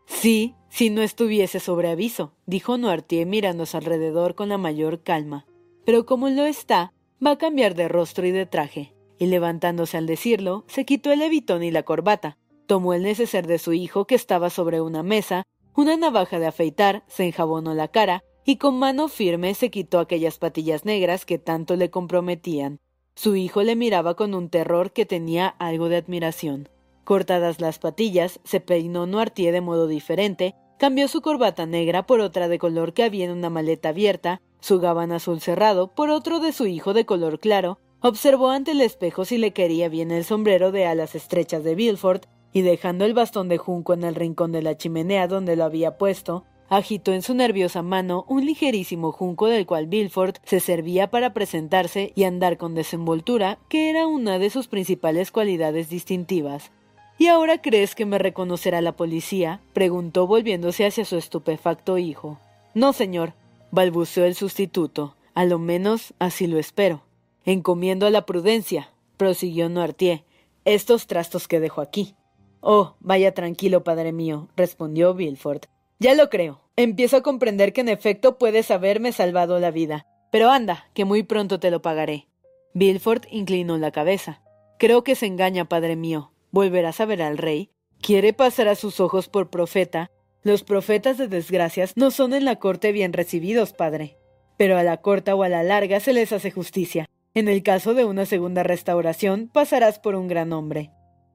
Sí, 0.06 0.56
si 0.70 0.90
no 0.90 1.02
estuviese 1.02 1.60
sobre 1.60 1.90
aviso, 1.90 2.34
dijo 2.46 2.78
Noirtier 2.78 3.26
mirándose 3.26 3.76
alrededor 3.78 4.36
con 4.36 4.50
la 4.50 4.58
mayor 4.58 5.02
calma. 5.04 5.46
Pero 5.84 6.06
como 6.06 6.30
lo 6.30 6.46
está, 6.46 6.94
va 7.26 7.32
a 7.32 7.38
cambiar 7.38 7.76
de 7.76 7.88
rostro 7.88 8.26
y 8.26 8.32
de 8.32 8.46
traje. 8.46 8.94
Y 9.18 9.28
levantándose 9.28 9.98
al 9.98 10.08
decirlo, 10.08 10.66
se 10.68 10.86
quitó 10.86 11.12
el 11.12 11.20
levitón 11.20 11.64
y 11.64 11.72
la 11.72 11.84
corbata, 11.84 12.38
tomó 12.66 12.94
el 12.94 13.04
neceser 13.04 13.46
de 13.46 13.60
su 13.60 13.74
hijo 13.74 14.06
que 14.06 14.16
estaba 14.16 14.50
sobre 14.50 14.82
una 14.82 15.04
mesa, 15.04 15.44
una 15.76 15.96
navaja 15.96 16.40
de 16.40 16.48
afeitar, 16.48 17.04
se 17.08 17.26
enjabonó 17.26 17.74
la 17.74 17.90
cara, 17.90 18.24
y 18.44 18.58
con 18.58 18.80
mano 18.80 19.08
firme 19.08 19.54
se 19.54 19.70
quitó 19.70 20.00
aquellas 20.00 20.40
patillas 20.40 20.84
negras 20.84 21.26
que 21.26 21.38
tanto 21.38 21.76
le 21.76 21.92
comprometían. 21.92 22.80
Su 23.16 23.36
hijo 23.36 23.62
le 23.62 23.76
miraba 23.76 24.16
con 24.16 24.34
un 24.34 24.50
terror 24.50 24.92
que 24.92 25.06
tenía 25.06 25.48
algo 25.48 25.90
de 25.90 25.98
admiración. 25.98 26.70
Cortadas 27.04 27.62
las 27.62 27.78
patillas, 27.78 28.40
se 28.44 28.60
peinó 28.60 29.06
Noirtier 29.06 29.54
de 29.54 29.62
modo 29.62 29.88
diferente, 29.88 30.56
cambió 30.80 31.08
su 31.08 31.22
corbata 31.22 31.66
negra 31.68 32.08
por 32.08 32.22
otra 32.22 32.48
de 32.48 32.58
color 32.58 32.94
que 32.94 33.04
había 33.04 33.26
en 33.26 33.32
una 33.32 33.50
maleta 33.50 33.90
abierta, 33.90 34.42
su 34.62 34.80
gabán 34.80 35.12
azul 35.12 35.42
cerrado 35.42 35.90
por 35.90 36.10
otro 36.10 36.40
de 36.40 36.54
su 36.54 36.66
hijo 36.68 36.94
de 36.94 37.06
color 37.06 37.40
claro, 37.40 37.80
observó 38.00 38.50
ante 38.50 38.72
el 38.72 38.82
espejo 38.82 39.26
si 39.26 39.38
le 39.38 39.52
quería 39.52 39.90
bien 39.90 40.12
el 40.12 40.24
sombrero 40.24 40.72
de 40.72 40.86
alas 40.86 41.16
estrechas 41.16 41.64
de 41.64 41.76
Bilford, 41.76 42.22
y 42.54 42.62
dejando 42.62 43.06
el 43.06 43.14
bastón 43.14 43.50
de 43.50 43.58
junco 43.58 43.94
en 43.94 44.04
el 44.04 44.16
rincón 44.16 44.52
de 44.52 44.62
la 44.62 44.78
chimenea 44.78 45.28
donde 45.28 45.56
lo 45.56 45.64
había 45.64 45.98
puesto, 45.98 46.44
agitó 46.70 47.12
en 47.12 47.22
su 47.22 47.34
nerviosa 47.34 47.82
mano 47.82 48.26
un 48.30 48.46
ligerísimo 48.46 49.12
junco 49.12 49.48
del 49.48 49.66
cual 49.66 49.88
Bilford 49.88 50.36
se 50.46 50.60
servía 50.60 51.10
para 51.10 51.34
presentarse 51.34 52.14
y 52.16 52.24
andar 52.24 52.58
con 52.58 52.76
desenvoltura, 52.76 53.60
que 53.68 53.90
era 53.90 54.08
una 54.08 54.40
de 54.40 54.50
sus 54.50 54.68
principales 54.68 55.32
cualidades 55.32 55.90
distintivas. 55.90 56.72
¿Y 57.18 57.28
ahora 57.28 57.62
crees 57.62 57.94
que 57.94 58.06
me 58.06 58.18
reconocerá 58.18 58.82
la 58.82 58.94
policía? 58.94 59.62
preguntó 59.74 60.28
volviéndose 60.28 60.86
hacia 60.86 61.06
su 61.06 61.18
estupefacto 61.18 61.98
hijo. 61.98 62.40
No, 62.74 62.94
señor, 62.94 63.34
balbuceó 63.72 64.26
el 64.26 64.36
sustituto. 64.36 65.16
A 65.34 65.46
lo 65.46 65.60
menos 65.60 66.14
así 66.20 66.48
lo 66.48 66.60
espero. 66.60 67.04
Encomiendo 67.46 68.06
a 68.06 68.10
la 68.10 68.26
prudencia, 68.26 68.92
prosiguió 69.18 69.70
Noirtier, 69.70 70.24
estos 70.66 71.08
trastos 71.08 71.48
que 71.48 71.60
dejo 71.60 71.82
aquí. 71.82 72.16
Oh, 72.60 72.96
vaya 73.00 73.34
tranquilo, 73.34 73.84
padre 73.84 74.12
mío, 74.12 74.50
respondió 74.56 75.14
Bilford. 75.14 75.64
Ya 76.00 76.14
lo 76.14 76.30
creo. 76.30 76.62
Empiezo 76.76 77.18
a 77.18 77.24
comprender 77.24 77.74
que 77.74 77.82
en 77.82 77.90
efecto 77.90 78.38
puedes 78.38 78.72
haberme 78.72 79.12
salvado 79.12 79.60
la 79.60 79.72
vida. 79.72 80.06
Pero 80.32 80.50
anda, 80.50 80.90
que 80.94 81.06
muy 81.06 81.24
pronto 81.24 81.60
te 81.60 81.72
lo 81.72 81.82
pagaré. 81.82 82.28
Bilford 82.74 83.24
inclinó 83.32 83.78
la 83.78 83.92
cabeza. 83.92 84.42
Creo 84.78 85.04
que 85.04 85.16
se 85.16 85.26
engaña, 85.26 85.66
padre 85.66 85.96
mío 85.96 86.32
volverás 86.52 87.00
a 87.02 87.06
ver 87.06 87.22
al 87.22 87.38
rey, 87.38 87.72
quiere 88.02 88.34
pasar 88.34 88.68
a 88.68 88.76
sus 88.76 89.00
ojos 89.00 89.28
por 89.28 89.50
profeta. 89.50 90.12
Los 90.44 90.64
profetas 90.64 91.20
de 91.20 91.28
desgracias 91.28 91.94
no 91.96 92.10
son 92.10 92.34
en 92.34 92.46
la 92.46 92.56
corte 92.56 92.92
bien 92.92 93.14
recibidos, 93.14 93.74
padre. 93.74 94.18
Pero 94.58 94.78
a 94.78 94.84
la 94.84 94.98
corta 94.98 95.36
o 95.36 95.44
a 95.44 95.50
la 95.50 95.62
larga 95.62 96.00
se 96.00 96.14
les 96.14 96.32
hace 96.34 96.50
justicia. 96.50 97.08
En 97.36 97.48
el 97.48 97.62
caso 97.62 97.94
de 97.94 98.06
una 98.06 98.26
segunda 98.26 98.64
restauración, 98.64 99.50
pasarás 99.54 100.00
por 100.00 100.16
un 100.16 100.28
gran 100.28 100.52
hombre. 100.52 100.90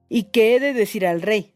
¿Y 0.09 0.23
qué 0.23 0.55
he 0.55 0.59
de 0.59 0.73
decir 0.73 1.07
al 1.07 1.21
rey? 1.21 1.53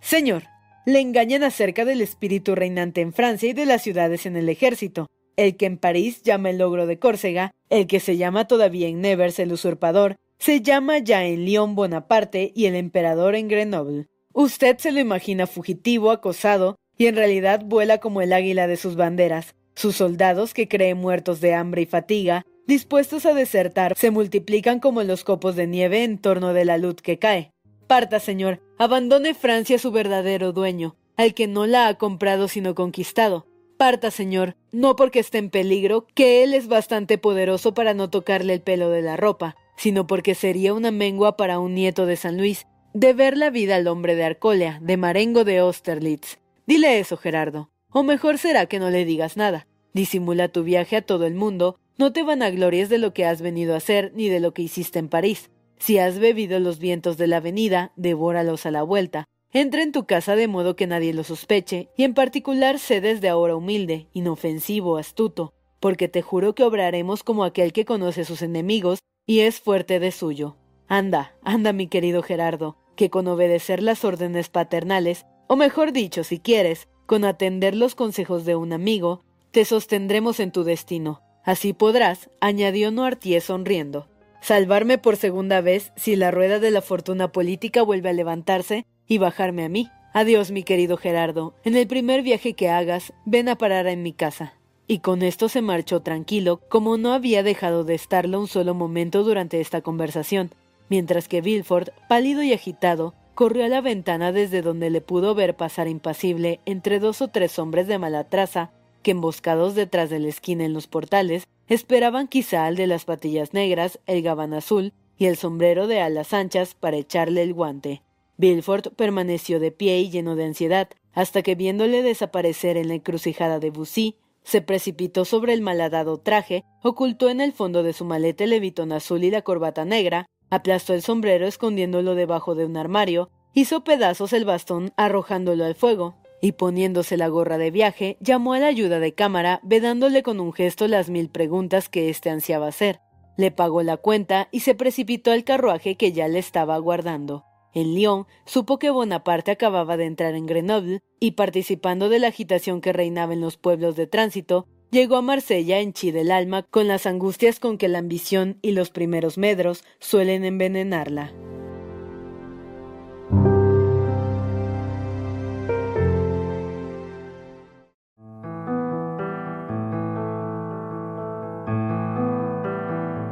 Señor, 0.00 0.44
le 0.86 1.00
engañan 1.00 1.42
acerca 1.42 1.84
del 1.84 2.00
espíritu 2.00 2.54
reinante 2.54 3.00
en 3.00 3.12
Francia 3.12 3.50
y 3.50 3.52
de 3.52 3.66
las 3.66 3.82
ciudades 3.82 4.24
en 4.26 4.36
el 4.36 4.48
ejército. 4.48 5.08
El 5.36 5.56
que 5.56 5.66
en 5.66 5.78
París 5.78 6.22
llama 6.22 6.50
el 6.50 6.58
logro 6.58 6.86
de 6.86 6.98
Córcega, 6.98 7.52
el 7.68 7.86
que 7.86 8.00
se 8.00 8.16
llama 8.16 8.46
todavía 8.46 8.88
en 8.88 9.00
Nevers 9.00 9.38
el 9.38 9.52
usurpador, 9.52 10.16
se 10.38 10.60
llama 10.60 10.98
ya 10.98 11.24
en 11.24 11.44
León 11.44 11.74
Bonaparte 11.74 12.52
y 12.54 12.66
el 12.66 12.74
emperador 12.74 13.34
en 13.34 13.48
Grenoble. 13.48 14.08
Usted 14.32 14.78
se 14.78 14.92
lo 14.92 15.00
imagina 15.00 15.46
fugitivo, 15.46 16.10
acosado, 16.10 16.76
y 16.96 17.06
en 17.06 17.16
realidad 17.16 17.62
vuela 17.64 17.98
como 17.98 18.22
el 18.22 18.32
águila 18.32 18.66
de 18.66 18.76
sus 18.76 18.96
banderas. 18.96 19.54
Sus 19.74 19.96
soldados, 19.96 20.54
que 20.54 20.68
creen 20.68 20.98
muertos 20.98 21.40
de 21.40 21.54
hambre 21.54 21.82
y 21.82 21.86
fatiga, 21.86 22.44
dispuestos 22.66 23.26
a 23.26 23.34
desertar, 23.34 23.96
se 23.96 24.10
multiplican 24.10 24.80
como 24.80 25.02
los 25.02 25.24
copos 25.24 25.56
de 25.56 25.66
nieve 25.66 26.04
en 26.04 26.18
torno 26.18 26.52
de 26.52 26.64
la 26.64 26.78
luz 26.78 26.96
que 27.02 27.18
cae. 27.18 27.52
Parta, 27.86 28.20
señor, 28.20 28.60
abandone 28.78 29.34
Francia 29.34 29.76
a 29.76 29.78
su 29.78 29.90
verdadero 29.90 30.52
dueño, 30.52 30.96
al 31.16 31.34
que 31.34 31.46
no 31.46 31.66
la 31.66 31.88
ha 31.88 31.94
comprado 31.94 32.48
sino 32.48 32.74
conquistado. 32.74 33.46
Parta, 33.78 34.10
señor, 34.10 34.56
no 34.70 34.96
porque 34.96 35.20
esté 35.20 35.38
en 35.38 35.50
peligro, 35.50 36.06
que 36.14 36.44
él 36.44 36.54
es 36.54 36.68
bastante 36.68 37.18
poderoso 37.18 37.74
para 37.74 37.94
no 37.94 38.10
tocarle 38.10 38.54
el 38.54 38.60
pelo 38.60 38.90
de 38.90 39.02
la 39.02 39.16
ropa 39.16 39.56
sino 39.76 40.06
porque 40.06 40.34
sería 40.34 40.74
una 40.74 40.90
mengua 40.90 41.36
para 41.36 41.58
un 41.58 41.74
nieto 41.74 42.06
de 42.06 42.16
San 42.16 42.36
Luis, 42.36 42.66
de 42.94 43.12
ver 43.12 43.36
la 43.36 43.50
vida 43.50 43.76
al 43.76 43.88
hombre 43.88 44.14
de 44.14 44.24
Arcolia, 44.24 44.78
de 44.82 44.96
Marengo 44.96 45.44
de 45.44 45.58
Austerlitz. 45.58 46.38
Dile 46.66 46.98
eso, 46.98 47.16
Gerardo. 47.16 47.70
O 47.90 48.02
mejor 48.02 48.38
será 48.38 48.66
que 48.66 48.78
no 48.78 48.90
le 48.90 49.04
digas 49.04 49.36
nada. 49.36 49.66
Disimula 49.92 50.48
tu 50.48 50.62
viaje 50.62 50.96
a 50.96 51.02
todo 51.02 51.26
el 51.26 51.34
mundo, 51.34 51.78
no 51.98 52.12
te 52.12 52.22
vanaglories 52.22 52.88
de 52.88 52.98
lo 52.98 53.12
que 53.12 53.26
has 53.26 53.42
venido 53.42 53.74
a 53.74 53.76
hacer 53.78 54.12
ni 54.14 54.28
de 54.28 54.40
lo 54.40 54.54
que 54.54 54.62
hiciste 54.62 54.98
en 54.98 55.08
París. 55.08 55.50
Si 55.78 55.98
has 55.98 56.18
bebido 56.18 56.58
los 56.60 56.78
vientos 56.78 57.18
de 57.18 57.26
la 57.26 57.38
avenida, 57.38 57.92
devóralos 57.96 58.64
a 58.66 58.70
la 58.70 58.82
vuelta. 58.82 59.26
Entra 59.52 59.82
en 59.82 59.92
tu 59.92 60.06
casa 60.06 60.34
de 60.34 60.48
modo 60.48 60.76
que 60.76 60.86
nadie 60.86 61.12
lo 61.12 61.24
sospeche, 61.24 61.90
y 61.96 62.04
en 62.04 62.14
particular 62.14 62.78
sé 62.78 63.02
desde 63.02 63.28
ahora 63.28 63.56
humilde, 63.56 64.08
inofensivo, 64.14 64.96
astuto, 64.96 65.52
porque 65.80 66.08
te 66.08 66.22
juro 66.22 66.54
que 66.54 66.64
obraremos 66.64 67.22
como 67.22 67.44
aquel 67.44 67.74
que 67.74 67.84
conoce 67.84 68.24
sus 68.24 68.40
enemigos 68.40 69.00
y 69.26 69.40
es 69.40 69.60
fuerte 69.60 70.00
de 70.00 70.12
suyo. 70.12 70.56
Anda, 70.88 71.34
anda, 71.42 71.72
mi 71.72 71.88
querido 71.88 72.22
Gerardo, 72.22 72.78
que 72.96 73.10
con 73.10 73.26
obedecer 73.26 73.82
las 73.82 74.04
órdenes 74.04 74.48
paternales, 74.48 75.26
o 75.52 75.56
mejor 75.56 75.92
dicho, 75.92 76.24
si 76.24 76.38
quieres, 76.38 76.88
con 77.04 77.26
atender 77.26 77.74
los 77.74 77.94
consejos 77.94 78.46
de 78.46 78.56
un 78.56 78.72
amigo, 78.72 79.22
te 79.50 79.66
sostendremos 79.66 80.40
en 80.40 80.50
tu 80.50 80.64
destino. 80.64 81.20
Así 81.44 81.74
podrás, 81.74 82.30
añadió 82.40 82.90
Noirtier 82.90 83.42
sonriendo, 83.42 84.08
salvarme 84.40 84.96
por 84.96 85.18
segunda 85.18 85.60
vez 85.60 85.92
si 85.94 86.16
la 86.16 86.30
rueda 86.30 86.58
de 86.58 86.70
la 86.70 86.80
fortuna 86.80 87.32
política 87.32 87.82
vuelve 87.82 88.08
a 88.08 88.14
levantarse 88.14 88.86
y 89.06 89.18
bajarme 89.18 89.66
a 89.66 89.68
mí. 89.68 89.90
Adiós, 90.14 90.50
mi 90.52 90.62
querido 90.62 90.96
Gerardo. 90.96 91.52
En 91.64 91.76
el 91.76 91.86
primer 91.86 92.22
viaje 92.22 92.54
que 92.54 92.70
hagas, 92.70 93.12
ven 93.26 93.50
a 93.50 93.56
parar 93.56 93.86
en 93.88 94.02
mi 94.02 94.14
casa 94.14 94.54
y 94.86 95.00
con 95.00 95.20
esto 95.20 95.50
se 95.50 95.60
marchó 95.60 96.00
tranquilo, 96.00 96.62
como 96.70 96.96
no 96.96 97.12
había 97.12 97.42
dejado 97.42 97.84
de 97.84 97.94
estarlo 97.94 98.40
un 98.40 98.48
solo 98.48 98.72
momento 98.72 99.22
durante 99.22 99.60
esta 99.60 99.82
conversación, 99.82 100.54
mientras 100.88 101.28
que 101.28 101.42
Bilford, 101.42 101.90
pálido 102.08 102.42
y 102.42 102.54
agitado, 102.54 103.12
corrió 103.34 103.64
a 103.64 103.68
la 103.68 103.80
ventana 103.80 104.32
desde 104.32 104.62
donde 104.62 104.90
le 104.90 105.00
pudo 105.00 105.34
ver 105.34 105.56
pasar 105.56 105.88
impasible 105.88 106.60
entre 106.66 106.98
dos 106.98 107.22
o 107.22 107.28
tres 107.28 107.58
hombres 107.58 107.86
de 107.86 107.98
mala 107.98 108.24
traza, 108.24 108.70
que 109.02 109.12
emboscados 109.12 109.74
detrás 109.74 110.10
de 110.10 110.18
la 110.18 110.28
esquina 110.28 110.64
en 110.64 110.72
los 110.72 110.86
portales, 110.86 111.46
esperaban 111.68 112.28
quizá 112.28 112.66
al 112.66 112.76
de 112.76 112.86
las 112.86 113.04
patillas 113.04 113.52
negras, 113.54 113.98
el 114.06 114.22
gabán 114.22 114.54
azul 114.54 114.92
y 115.18 115.26
el 115.26 115.36
sombrero 115.36 115.86
de 115.86 116.00
alas 116.00 116.32
anchas 116.32 116.74
para 116.74 116.96
echarle 116.96 117.42
el 117.42 117.54
guante. 117.54 118.02
Bilford 118.36 118.92
permaneció 118.94 119.60
de 119.60 119.70
pie 119.70 120.00
y 120.00 120.10
lleno 120.10 120.36
de 120.36 120.44
ansiedad, 120.44 120.88
hasta 121.12 121.42
que 121.42 121.54
viéndole 121.54 122.02
desaparecer 122.02 122.76
en 122.76 122.88
la 122.88 122.94
encrucijada 122.94 123.58
de 123.58 123.70
Bussy, 123.70 124.16
se 124.42 124.60
precipitó 124.60 125.24
sobre 125.24 125.52
el 125.52 125.60
malhadado 125.60 126.18
traje, 126.18 126.64
ocultó 126.82 127.28
en 127.28 127.40
el 127.40 127.52
fondo 127.52 127.82
de 127.82 127.92
su 127.92 128.04
maleta 128.04 128.44
el 128.44 128.50
levitón 128.50 128.92
azul 128.92 129.22
y 129.22 129.30
la 129.30 129.42
corbata 129.42 129.84
negra, 129.84 130.26
aplastó 130.52 130.92
el 130.92 131.00
sombrero 131.00 131.46
escondiéndolo 131.46 132.14
debajo 132.14 132.54
de 132.54 132.66
un 132.66 132.76
armario, 132.76 133.30
hizo 133.54 133.84
pedazos 133.84 134.34
el 134.34 134.44
bastón 134.44 134.92
arrojándolo 134.98 135.64
al 135.64 135.74
fuego, 135.74 136.16
y 136.42 136.52
poniéndose 136.52 137.16
la 137.16 137.28
gorra 137.28 137.56
de 137.56 137.70
viaje, 137.70 138.18
llamó 138.20 138.52
a 138.52 138.58
la 138.58 138.66
ayuda 138.66 139.00
de 139.00 139.14
cámara, 139.14 139.60
vedándole 139.62 140.22
con 140.22 140.40
un 140.40 140.52
gesto 140.52 140.88
las 140.88 141.08
mil 141.08 141.30
preguntas 141.30 141.88
que 141.88 142.10
éste 142.10 142.28
ansiaba 142.28 142.68
hacer. 142.68 143.00
Le 143.38 143.50
pagó 143.50 143.82
la 143.82 143.96
cuenta 143.96 144.48
y 144.52 144.60
se 144.60 144.74
precipitó 144.74 145.30
al 145.30 145.44
carruaje 145.44 145.96
que 145.96 146.12
ya 146.12 146.28
le 146.28 146.38
estaba 146.38 146.74
aguardando. 146.74 147.44
En 147.72 147.94
Lyon 147.94 148.26
supo 148.44 148.78
que 148.78 148.90
Bonaparte 148.90 149.52
acababa 149.52 149.96
de 149.96 150.04
entrar 150.04 150.34
en 150.34 150.44
Grenoble 150.44 151.00
y 151.18 151.30
participando 151.30 152.10
de 152.10 152.18
la 152.18 152.28
agitación 152.28 152.82
que 152.82 152.92
reinaba 152.92 153.32
en 153.32 153.40
los 153.40 153.56
pueblos 153.56 153.96
de 153.96 154.06
tránsito, 154.06 154.66
llegó 154.92 155.16
a 155.16 155.22
Marsella 155.22 155.80
en 155.80 155.94
chi 155.94 156.10
del 156.10 156.30
alma 156.30 156.62
con 156.64 156.86
las 156.86 157.06
angustias 157.06 157.58
con 157.58 157.78
que 157.78 157.88
la 157.88 157.98
ambición 157.98 158.58
y 158.60 158.72
los 158.72 158.90
primeros 158.90 159.38
medros 159.38 159.84
suelen 159.98 160.44
envenenarla. 160.44 161.32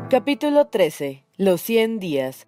Capítulo 0.08 0.66
13. 0.66 1.24
Los 1.36 1.60
100 1.60 2.00
días. 2.00 2.46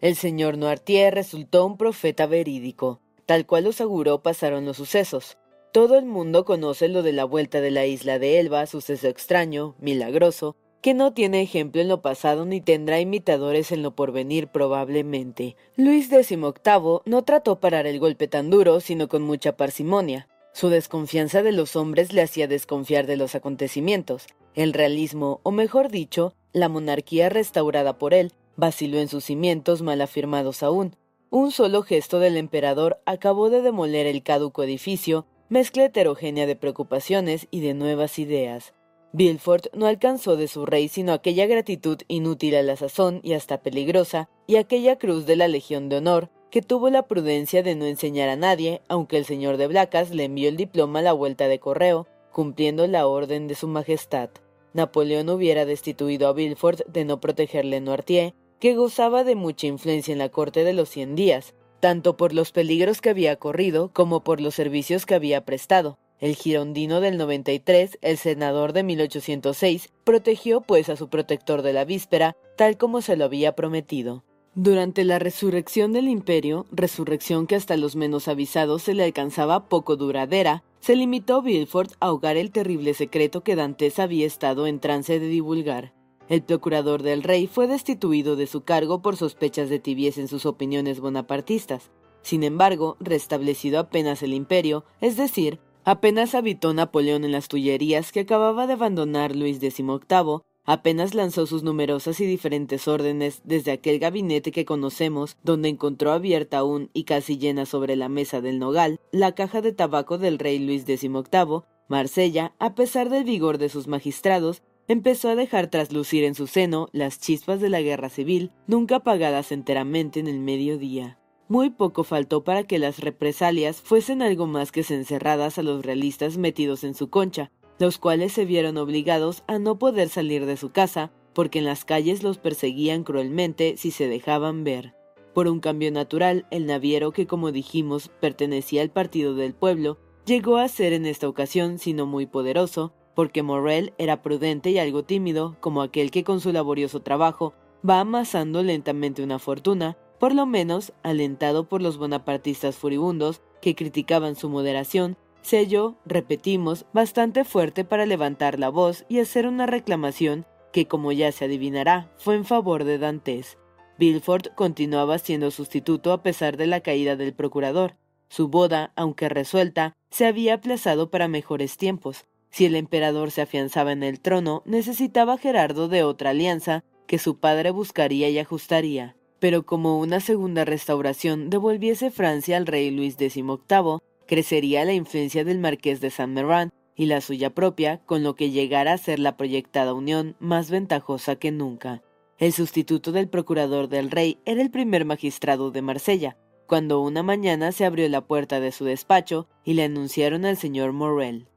El 0.00 0.14
señor 0.14 0.56
Noirtier 0.56 1.12
resultó 1.12 1.66
un 1.66 1.76
profeta 1.76 2.26
verídico. 2.26 3.00
Tal 3.26 3.44
cual 3.44 3.64
los 3.64 3.80
auguró 3.80 4.22
pasaron 4.22 4.64
los 4.64 4.76
sucesos. 4.76 5.36
Todo 5.76 5.98
el 5.98 6.06
mundo 6.06 6.46
conoce 6.46 6.88
lo 6.88 7.02
de 7.02 7.12
la 7.12 7.26
vuelta 7.26 7.60
de 7.60 7.70
la 7.70 7.84
isla 7.84 8.18
de 8.18 8.40
Elba, 8.40 8.64
suceso 8.64 9.08
extraño, 9.08 9.74
milagroso, 9.78 10.56
que 10.80 10.94
no 10.94 11.12
tiene 11.12 11.42
ejemplo 11.42 11.82
en 11.82 11.88
lo 11.88 12.00
pasado 12.00 12.46
ni 12.46 12.62
tendrá 12.62 12.98
imitadores 12.98 13.70
en 13.72 13.82
lo 13.82 13.94
porvenir 13.94 14.48
probablemente. 14.48 15.54
Luis 15.76 16.08
XVIII 16.08 17.00
no 17.04 17.24
trató 17.24 17.60
parar 17.60 17.86
el 17.86 18.00
golpe 18.00 18.26
tan 18.26 18.48
duro, 18.48 18.80
sino 18.80 19.06
con 19.08 19.20
mucha 19.20 19.58
parsimonia. 19.58 20.28
Su 20.54 20.70
desconfianza 20.70 21.42
de 21.42 21.52
los 21.52 21.76
hombres 21.76 22.14
le 22.14 22.22
hacía 22.22 22.48
desconfiar 22.48 23.06
de 23.06 23.18
los 23.18 23.34
acontecimientos. 23.34 24.28
El 24.54 24.72
realismo, 24.72 25.40
o 25.42 25.50
mejor 25.50 25.90
dicho, 25.90 26.32
la 26.54 26.70
monarquía 26.70 27.28
restaurada 27.28 27.98
por 27.98 28.14
él, 28.14 28.32
vaciló 28.56 28.98
en 28.98 29.08
sus 29.08 29.24
cimientos 29.24 29.82
mal 29.82 30.00
afirmados 30.00 30.62
aún. 30.62 30.96
Un 31.28 31.50
solo 31.50 31.82
gesto 31.82 32.18
del 32.18 32.38
emperador 32.38 32.98
acabó 33.04 33.50
de 33.50 33.60
demoler 33.60 34.06
el 34.06 34.22
caduco 34.22 34.62
edificio, 34.62 35.26
mezcla 35.48 35.84
heterogénea 35.84 36.46
de 36.46 36.56
preocupaciones 36.56 37.46
y 37.50 37.60
de 37.60 37.74
nuevas 37.74 38.18
ideas. 38.18 38.74
Villefort 39.12 39.66
no 39.72 39.86
alcanzó 39.86 40.36
de 40.36 40.48
su 40.48 40.66
rey 40.66 40.88
sino 40.88 41.12
aquella 41.12 41.46
gratitud 41.46 41.98
inútil 42.08 42.56
a 42.56 42.62
la 42.62 42.76
sazón 42.76 43.20
y 43.22 43.32
hasta 43.32 43.62
peligrosa, 43.62 44.28
y 44.46 44.56
aquella 44.56 44.96
cruz 44.98 45.26
de 45.26 45.36
la 45.36 45.48
Legión 45.48 45.88
de 45.88 45.96
Honor, 45.96 46.30
que 46.50 46.62
tuvo 46.62 46.90
la 46.90 47.06
prudencia 47.06 47.62
de 47.62 47.74
no 47.76 47.86
enseñar 47.86 48.28
a 48.28 48.36
nadie, 48.36 48.82
aunque 48.88 49.16
el 49.16 49.24
señor 49.24 49.56
de 49.56 49.68
Blacas 49.68 50.10
le 50.10 50.24
envió 50.24 50.48
el 50.48 50.56
diploma 50.56 50.98
a 50.98 51.02
la 51.02 51.12
vuelta 51.12 51.48
de 51.48 51.58
correo, 51.58 52.06
cumpliendo 52.32 52.86
la 52.86 53.06
orden 53.06 53.48
de 53.48 53.54
su 53.54 53.68
majestad. 53.68 54.30
Napoleón 54.74 55.30
hubiera 55.30 55.64
destituido 55.64 56.28
a 56.28 56.32
Villefort 56.32 56.86
de 56.86 57.04
no 57.04 57.20
protegerle 57.20 57.80
Noirtier, 57.80 58.34
que 58.60 58.74
gozaba 58.74 59.24
de 59.24 59.34
mucha 59.34 59.66
influencia 59.66 60.12
en 60.12 60.18
la 60.18 60.28
corte 60.28 60.64
de 60.64 60.72
los 60.72 60.88
Cien 60.90 61.14
Días, 61.14 61.54
tanto 61.80 62.16
por 62.16 62.32
los 62.32 62.52
peligros 62.52 63.00
que 63.00 63.10
había 63.10 63.36
corrido 63.36 63.90
como 63.92 64.24
por 64.24 64.40
los 64.40 64.54
servicios 64.54 65.06
que 65.06 65.14
había 65.14 65.44
prestado. 65.44 65.98
El 66.18 66.34
girondino 66.34 67.00
del 67.00 67.18
93, 67.18 67.98
el 68.00 68.16
senador 68.16 68.72
de 68.72 68.82
1806, 68.82 69.90
protegió 70.04 70.62
pues 70.62 70.88
a 70.88 70.96
su 70.96 71.08
protector 71.08 71.62
de 71.62 71.74
la 71.74 71.84
víspera, 71.84 72.36
tal 72.56 72.78
como 72.78 73.02
se 73.02 73.16
lo 73.16 73.26
había 73.26 73.54
prometido. 73.54 74.24
Durante 74.54 75.04
la 75.04 75.18
resurrección 75.18 75.92
del 75.92 76.08
imperio, 76.08 76.64
resurrección 76.70 77.46
que 77.46 77.56
hasta 77.56 77.76
los 77.76 77.94
menos 77.94 78.26
avisados 78.28 78.82
se 78.82 78.94
le 78.94 79.04
alcanzaba 79.04 79.68
poco 79.68 79.96
duradera, 79.96 80.64
se 80.80 80.96
limitó 80.96 81.42
Villefort 81.42 81.92
a 82.00 82.06
ahogar 82.06 82.38
el 82.38 82.50
terrible 82.50 82.94
secreto 82.94 83.42
que 83.42 83.54
Dantes 83.54 83.98
había 83.98 84.26
estado 84.26 84.66
en 84.66 84.80
trance 84.80 85.20
de 85.20 85.28
divulgar. 85.28 85.92
El 86.28 86.42
procurador 86.42 87.02
del 87.02 87.22
rey 87.22 87.46
fue 87.46 87.66
destituido 87.66 88.36
de 88.36 88.46
su 88.46 88.62
cargo 88.62 89.00
por 89.00 89.16
sospechas 89.16 89.68
de 89.68 89.78
tibieza 89.78 90.20
en 90.20 90.28
sus 90.28 90.44
opiniones 90.44 91.00
bonapartistas. 91.00 91.90
Sin 92.22 92.42
embargo, 92.42 92.96
restablecido 92.98 93.78
apenas 93.78 94.22
el 94.22 94.34
imperio, 94.34 94.84
es 95.00 95.16
decir, 95.16 95.60
apenas 95.84 96.34
habitó 96.34 96.74
Napoleón 96.74 97.24
en 97.24 97.32
las 97.32 97.46
Tullerías 97.46 98.10
que 98.10 98.20
acababa 98.20 98.66
de 98.66 98.72
abandonar 98.72 99.36
Luis 99.36 99.58
XVIII, 99.58 100.42
Apenas 100.68 101.14
lanzó 101.14 101.46
sus 101.46 101.62
numerosas 101.62 102.18
y 102.18 102.26
diferentes 102.26 102.88
órdenes 102.88 103.40
desde 103.44 103.70
aquel 103.70 104.00
gabinete 104.00 104.50
que 104.50 104.64
conocemos, 104.64 105.36
donde 105.44 105.68
encontró 105.68 106.10
abierta 106.10 106.58
aún 106.58 106.90
y 106.92 107.04
casi 107.04 107.38
llena 107.38 107.66
sobre 107.66 107.94
la 107.94 108.08
mesa 108.08 108.40
del 108.40 108.58
nogal 108.58 108.98
la 109.12 109.32
caja 109.36 109.62
de 109.62 109.72
tabaco 109.72 110.18
del 110.18 110.40
rey 110.40 110.58
Luis 110.58 110.82
XVIII, 110.82 111.62
Marsella, 111.88 112.52
a 112.58 112.74
pesar 112.74 113.10
del 113.10 113.22
vigor 113.22 113.58
de 113.58 113.68
sus 113.68 113.86
magistrados, 113.86 114.64
empezó 114.88 115.28
a 115.28 115.34
dejar 115.34 115.68
traslucir 115.68 116.24
en 116.24 116.34
su 116.34 116.46
seno 116.46 116.88
las 116.92 117.20
chispas 117.20 117.60
de 117.60 117.70
la 117.70 117.80
guerra 117.80 118.08
civil, 118.08 118.52
nunca 118.66 118.96
apagadas 118.96 119.52
enteramente 119.52 120.20
en 120.20 120.28
el 120.28 120.40
mediodía. 120.40 121.18
Muy 121.48 121.70
poco 121.70 122.02
faltó 122.02 122.42
para 122.42 122.64
que 122.64 122.78
las 122.78 122.98
represalias 122.98 123.80
fuesen 123.80 124.20
algo 124.20 124.46
más 124.46 124.72
que 124.72 124.84
encerradas 124.88 125.58
a 125.58 125.62
los 125.62 125.84
realistas 125.84 126.38
metidos 126.38 126.82
en 126.82 126.94
su 126.94 127.08
concha, 127.08 127.52
los 127.78 127.98
cuales 127.98 128.32
se 128.32 128.44
vieron 128.44 128.78
obligados 128.78 129.44
a 129.46 129.58
no 129.58 129.78
poder 129.78 130.08
salir 130.08 130.46
de 130.46 130.56
su 130.56 130.70
casa, 130.70 131.12
porque 131.34 131.58
en 131.58 131.66
las 131.66 131.84
calles 131.84 132.22
los 132.22 132.38
perseguían 132.38 133.04
cruelmente 133.04 133.76
si 133.76 133.90
se 133.90 134.08
dejaban 134.08 134.64
ver. 134.64 134.94
Por 135.34 135.48
un 135.48 135.60
cambio 135.60 135.92
natural, 135.92 136.46
el 136.50 136.66
naviero 136.66 137.12
que 137.12 137.26
como 137.26 137.52
dijimos 137.52 138.10
pertenecía 138.20 138.82
al 138.82 138.90
partido 138.90 139.34
del 139.34 139.54
pueblo, 139.54 139.98
llegó 140.24 140.56
a 140.56 140.66
ser 140.66 140.94
en 140.94 141.06
esta 141.06 141.28
ocasión 141.28 141.78
sino 141.78 142.06
muy 142.06 142.26
poderoso, 142.26 142.94
porque 143.16 143.42
Morrel 143.42 143.94
era 143.98 144.22
prudente 144.22 144.70
y 144.70 144.78
algo 144.78 145.02
tímido, 145.02 145.56
como 145.58 145.82
aquel 145.82 146.12
que 146.12 146.22
con 146.22 146.40
su 146.40 146.52
laborioso 146.52 147.00
trabajo 147.00 147.54
va 147.88 147.98
amasando 147.98 148.62
lentamente 148.62 149.24
una 149.24 149.40
fortuna, 149.40 149.96
por 150.20 150.34
lo 150.34 150.46
menos 150.46 150.92
alentado 151.02 151.68
por 151.68 151.82
los 151.82 151.98
bonapartistas 151.98 152.76
furibundos 152.76 153.42
que 153.60 153.74
criticaban 153.74 154.36
su 154.36 154.48
moderación 154.48 155.16
sello, 155.46 155.94
repetimos, 156.04 156.86
bastante 156.92 157.44
fuerte 157.44 157.84
para 157.84 158.04
levantar 158.04 158.58
la 158.58 158.68
voz 158.68 159.04
y 159.08 159.20
hacer 159.20 159.46
una 159.46 159.66
reclamación 159.66 160.44
que, 160.72 160.86
como 160.86 161.12
ya 161.12 161.30
se 161.30 161.44
adivinará, 161.44 162.10
fue 162.18 162.34
en 162.34 162.44
favor 162.44 162.82
de 162.82 162.98
Dantes. 162.98 163.56
Bilford 163.96 164.48
continuaba 164.56 165.18
siendo 165.18 165.50
sustituto 165.50 166.12
a 166.12 166.22
pesar 166.22 166.56
de 166.56 166.66
la 166.66 166.80
caída 166.80 167.16
del 167.16 167.32
procurador. 167.32 167.96
Su 168.28 168.48
boda, 168.48 168.92
aunque 168.96 169.28
resuelta, 169.28 169.92
se 170.10 170.26
había 170.26 170.54
aplazado 170.54 171.10
para 171.10 171.28
mejores 171.28 171.76
tiempos. 171.76 172.26
Si 172.56 172.64
el 172.64 172.74
emperador 172.74 173.32
se 173.32 173.42
afianzaba 173.42 173.92
en 173.92 174.02
el 174.02 174.18
trono, 174.18 174.62
necesitaba 174.64 175.36
Gerardo 175.36 175.88
de 175.88 176.04
otra 176.04 176.30
alianza 176.30 176.84
que 177.06 177.18
su 177.18 177.38
padre 177.38 177.70
buscaría 177.70 178.30
y 178.30 178.38
ajustaría. 178.38 179.14
Pero 179.40 179.66
como 179.66 180.00
una 180.00 180.20
segunda 180.20 180.64
restauración 180.64 181.50
devolviese 181.50 182.10
Francia 182.10 182.56
al 182.56 182.66
rey 182.66 182.90
Luis 182.90 183.16
XVIII, 183.16 183.98
crecería 184.26 184.86
la 184.86 184.94
influencia 184.94 185.44
del 185.44 185.58
marqués 185.58 186.00
de 186.00 186.08
Saint 186.08 186.32
Méran 186.32 186.70
y 186.94 187.04
la 187.04 187.20
suya 187.20 187.50
propia, 187.50 188.00
con 188.06 188.22
lo 188.22 188.34
que 188.34 188.50
llegara 188.50 188.94
a 188.94 188.98
ser 188.98 189.18
la 189.18 189.36
proyectada 189.36 189.92
unión 189.92 190.34
más 190.38 190.70
ventajosa 190.70 191.36
que 191.36 191.52
nunca. 191.52 192.02
El 192.38 192.54
sustituto 192.54 193.12
del 193.12 193.28
procurador 193.28 193.90
del 193.90 194.10
rey 194.10 194.38
era 194.46 194.62
el 194.62 194.70
primer 194.70 195.04
magistrado 195.04 195.72
de 195.72 195.82
Marsella, 195.82 196.38
cuando 196.66 197.02
una 197.02 197.22
mañana 197.22 197.70
se 197.72 197.84
abrió 197.84 198.08
la 198.08 198.22
puerta 198.22 198.60
de 198.60 198.72
su 198.72 198.86
despacho 198.86 199.46
y 199.62 199.74
le 199.74 199.84
anunciaron 199.84 200.46
al 200.46 200.56
señor 200.56 200.94
Morel. 200.94 201.48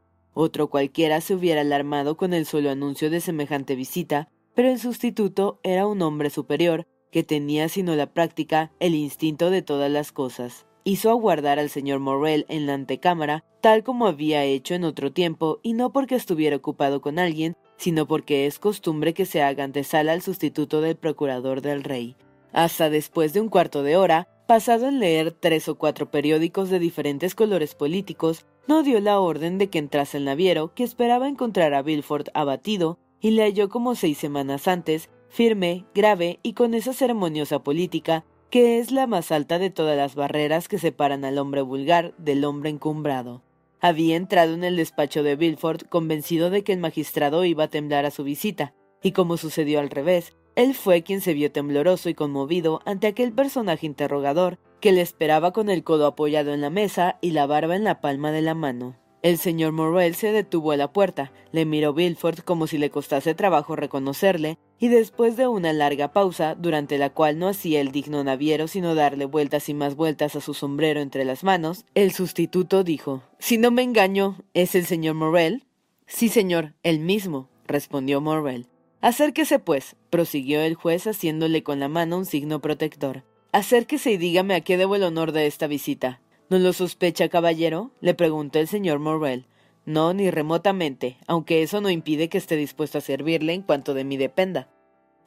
Otro 0.41 0.69
cualquiera 0.69 1.19
se 1.19 1.35
hubiera 1.35 1.61
alarmado 1.61 2.15
con 2.15 2.33
el 2.33 2.45
solo 2.45 2.69
anuncio 2.69 3.09
de 3.09 3.19
semejante 3.19 3.75
visita, 3.75 4.29
pero 4.55 4.69
el 4.69 4.79
sustituto 4.79 5.59
era 5.63 5.85
un 5.85 6.01
hombre 6.01 6.29
superior, 6.29 6.87
que 7.11 7.23
tenía 7.23 7.67
sino 7.67 7.93
la 7.95 8.13
práctica 8.13 8.71
el 8.79 8.95
instinto 8.95 9.49
de 9.49 9.61
todas 9.61 9.91
las 9.91 10.13
cosas 10.13 10.65
hizo 10.83 11.11
aguardar 11.11 11.59
al 11.59 11.69
señor 11.69 11.99
Morrel 11.99 12.45
en 12.49 12.65
la 12.65 12.73
antecámara, 12.73 13.43
tal 13.61 13.83
como 13.83 14.07
había 14.07 14.43
hecho 14.43 14.73
en 14.73 14.83
otro 14.83 15.11
tiempo, 15.11 15.59
y 15.61 15.73
no 15.73 15.91
porque 15.91 16.15
estuviera 16.15 16.55
ocupado 16.55 17.01
con 17.01 17.19
alguien, 17.19 17.55
sino 17.77 18.07
porque 18.07 18.47
es 18.47 18.57
costumbre 18.59 19.13
que 19.13 19.25
se 19.25 19.43
haga 19.43 19.63
antesala 19.63 20.13
al 20.13 20.21
sustituto 20.21 20.81
del 20.81 20.95
procurador 20.95 21.61
del 21.61 21.83
rey. 21.83 22.15
Hasta 22.53 22.89
después 22.89 23.33
de 23.33 23.41
un 23.41 23.49
cuarto 23.49 23.83
de 23.83 23.97
hora, 23.97 24.27
pasado 24.49 24.87
en 24.87 24.99
leer 24.99 25.29
tres 25.29 25.69
o 25.69 25.75
cuatro 25.75 26.09
periódicos 26.09 26.71
de 26.71 26.79
diferentes 26.79 27.35
colores 27.35 27.75
políticos, 27.75 28.47
no 28.67 28.81
dio 28.81 28.99
la 28.99 29.19
orden 29.19 29.59
de 29.59 29.69
que 29.69 29.77
entrase 29.77 30.17
el 30.17 30.25
naviero, 30.25 30.73
que 30.73 30.83
esperaba 30.83 31.27
encontrar 31.27 31.75
a 31.75 31.83
Bilford 31.83 32.29
abatido, 32.33 32.97
y 33.21 33.29
le 33.29 33.43
halló 33.43 33.69
como 33.69 33.93
seis 33.93 34.17
semanas 34.17 34.67
antes, 34.67 35.11
firme, 35.29 35.85
grave 35.93 36.39
y 36.41 36.53
con 36.53 36.73
esa 36.73 36.93
ceremoniosa 36.93 37.59
política 37.59 38.25
que 38.49 38.79
es 38.79 38.91
la 38.91 39.05
más 39.05 39.31
alta 39.31 39.59
de 39.59 39.69
todas 39.69 39.95
las 39.95 40.15
barreras 40.15 40.67
que 40.67 40.79
separan 40.79 41.25
al 41.25 41.37
hombre 41.37 41.61
vulgar 41.61 42.15
del 42.17 42.43
hombre 42.43 42.71
encumbrado. 42.71 43.43
Había 43.79 44.15
entrado 44.15 44.55
en 44.55 44.63
el 44.63 44.77
despacho 44.77 45.21
de 45.21 45.35
Bilford 45.35 45.83
convencido 45.89 46.49
de 46.49 46.63
que 46.63 46.73
el 46.73 46.79
magistrado 46.79 47.45
iba 47.45 47.65
a 47.65 47.69
temblar 47.69 48.07
a 48.07 48.11
su 48.11 48.23
visita, 48.23 48.73
y 49.03 49.11
como 49.11 49.37
sucedió 49.37 49.79
al 49.79 49.91
revés, 49.91 50.35
él 50.59 50.73
fue 50.73 51.03
quien 51.03 51.21
se 51.21 51.33
vio 51.33 51.53
tembloroso 51.53 52.09
y 52.09 52.13
conmovido 52.13 52.81
ante 52.85 53.07
aquel 53.07 53.31
personaje 53.31 53.85
interrogador 53.85 54.59
que 54.81 54.91
le 54.91 54.99
esperaba 54.99 55.53
con 55.53 55.69
el 55.69 55.85
codo 55.85 56.05
apoyado 56.05 56.53
en 56.53 56.59
la 56.59 56.69
mesa 56.69 57.17
y 57.21 57.31
la 57.31 57.45
barba 57.45 57.77
en 57.77 57.85
la 57.85 58.01
palma 58.01 58.33
de 58.33 58.41
la 58.41 58.55
mano. 58.55 58.97
El 59.21 59.37
señor 59.37 59.71
Morrel 59.71 60.15
se 60.15 60.33
detuvo 60.33 60.73
a 60.73 60.77
la 60.77 60.91
puerta, 60.91 61.31
le 61.53 61.63
miró 61.63 61.93
Bilford 61.93 62.39
como 62.39 62.67
si 62.67 62.77
le 62.77 62.89
costase 62.89 63.35
trabajo 63.35 63.77
reconocerle, 63.77 64.57
y 64.79 64.89
después 64.89 65.37
de 65.37 65.47
una 65.47 65.71
larga 65.71 66.11
pausa, 66.11 66.55
durante 66.55 66.97
la 66.97 67.09
cual 67.09 67.39
no 67.39 67.47
hacía 67.47 67.79
el 67.79 67.93
digno 67.93 68.21
naviero 68.25 68.67
sino 68.67 68.95
darle 68.95 69.23
vueltas 69.23 69.69
y 69.69 69.73
más 69.73 69.95
vueltas 69.95 70.35
a 70.35 70.41
su 70.41 70.53
sombrero 70.53 70.99
entre 70.99 71.23
las 71.23 71.45
manos, 71.45 71.85
el 71.95 72.11
sustituto 72.11 72.83
dijo 72.83 73.23
Si 73.39 73.57
no 73.57 73.71
me 73.71 73.83
engaño, 73.83 74.35
¿es 74.53 74.75
el 74.75 74.85
señor 74.85 75.15
Morrel? 75.15 75.63
Sí, 76.05 76.27
señor, 76.27 76.73
el 76.83 76.99
mismo, 76.99 77.47
respondió 77.65 78.19
Morrel. 78.19 78.67
Acérquese, 79.01 79.59
pues, 79.59 79.95
prosiguió 80.09 80.61
el 80.61 80.75
juez 80.75 81.07
haciéndole 81.07 81.63
con 81.63 81.79
la 81.79 81.87
mano 81.87 82.17
un 82.17 82.25
signo 82.25 82.59
protector. 82.59 83.23
Acérquese 83.51 84.11
y 84.11 84.17
dígame 84.17 84.55
a 84.55 84.61
qué 84.61 84.77
debo 84.77 84.95
el 84.95 85.03
honor 85.03 85.31
de 85.31 85.47
esta 85.47 85.67
visita. 85.67 86.21
¿No 86.49 86.59
lo 86.59 86.73
sospecha, 86.73 87.29
caballero? 87.29 87.91
le 88.01 88.13
preguntó 88.13 88.59
el 88.59 88.67
señor 88.67 88.99
Morrel. 88.99 89.45
No, 89.85 90.13
ni 90.13 90.29
remotamente, 90.29 91.17
aunque 91.27 91.63
eso 91.63 91.79
no 91.79 91.89
impide 91.89 92.27
que 92.27 92.37
esté 92.37 92.57
dispuesto 92.57 92.97
a 92.97 93.01
servirle 93.01 93.53
en 93.53 93.61
cuanto 93.61 93.93
de 93.93 94.03
mí 94.03 94.17
dependa. 94.17 94.67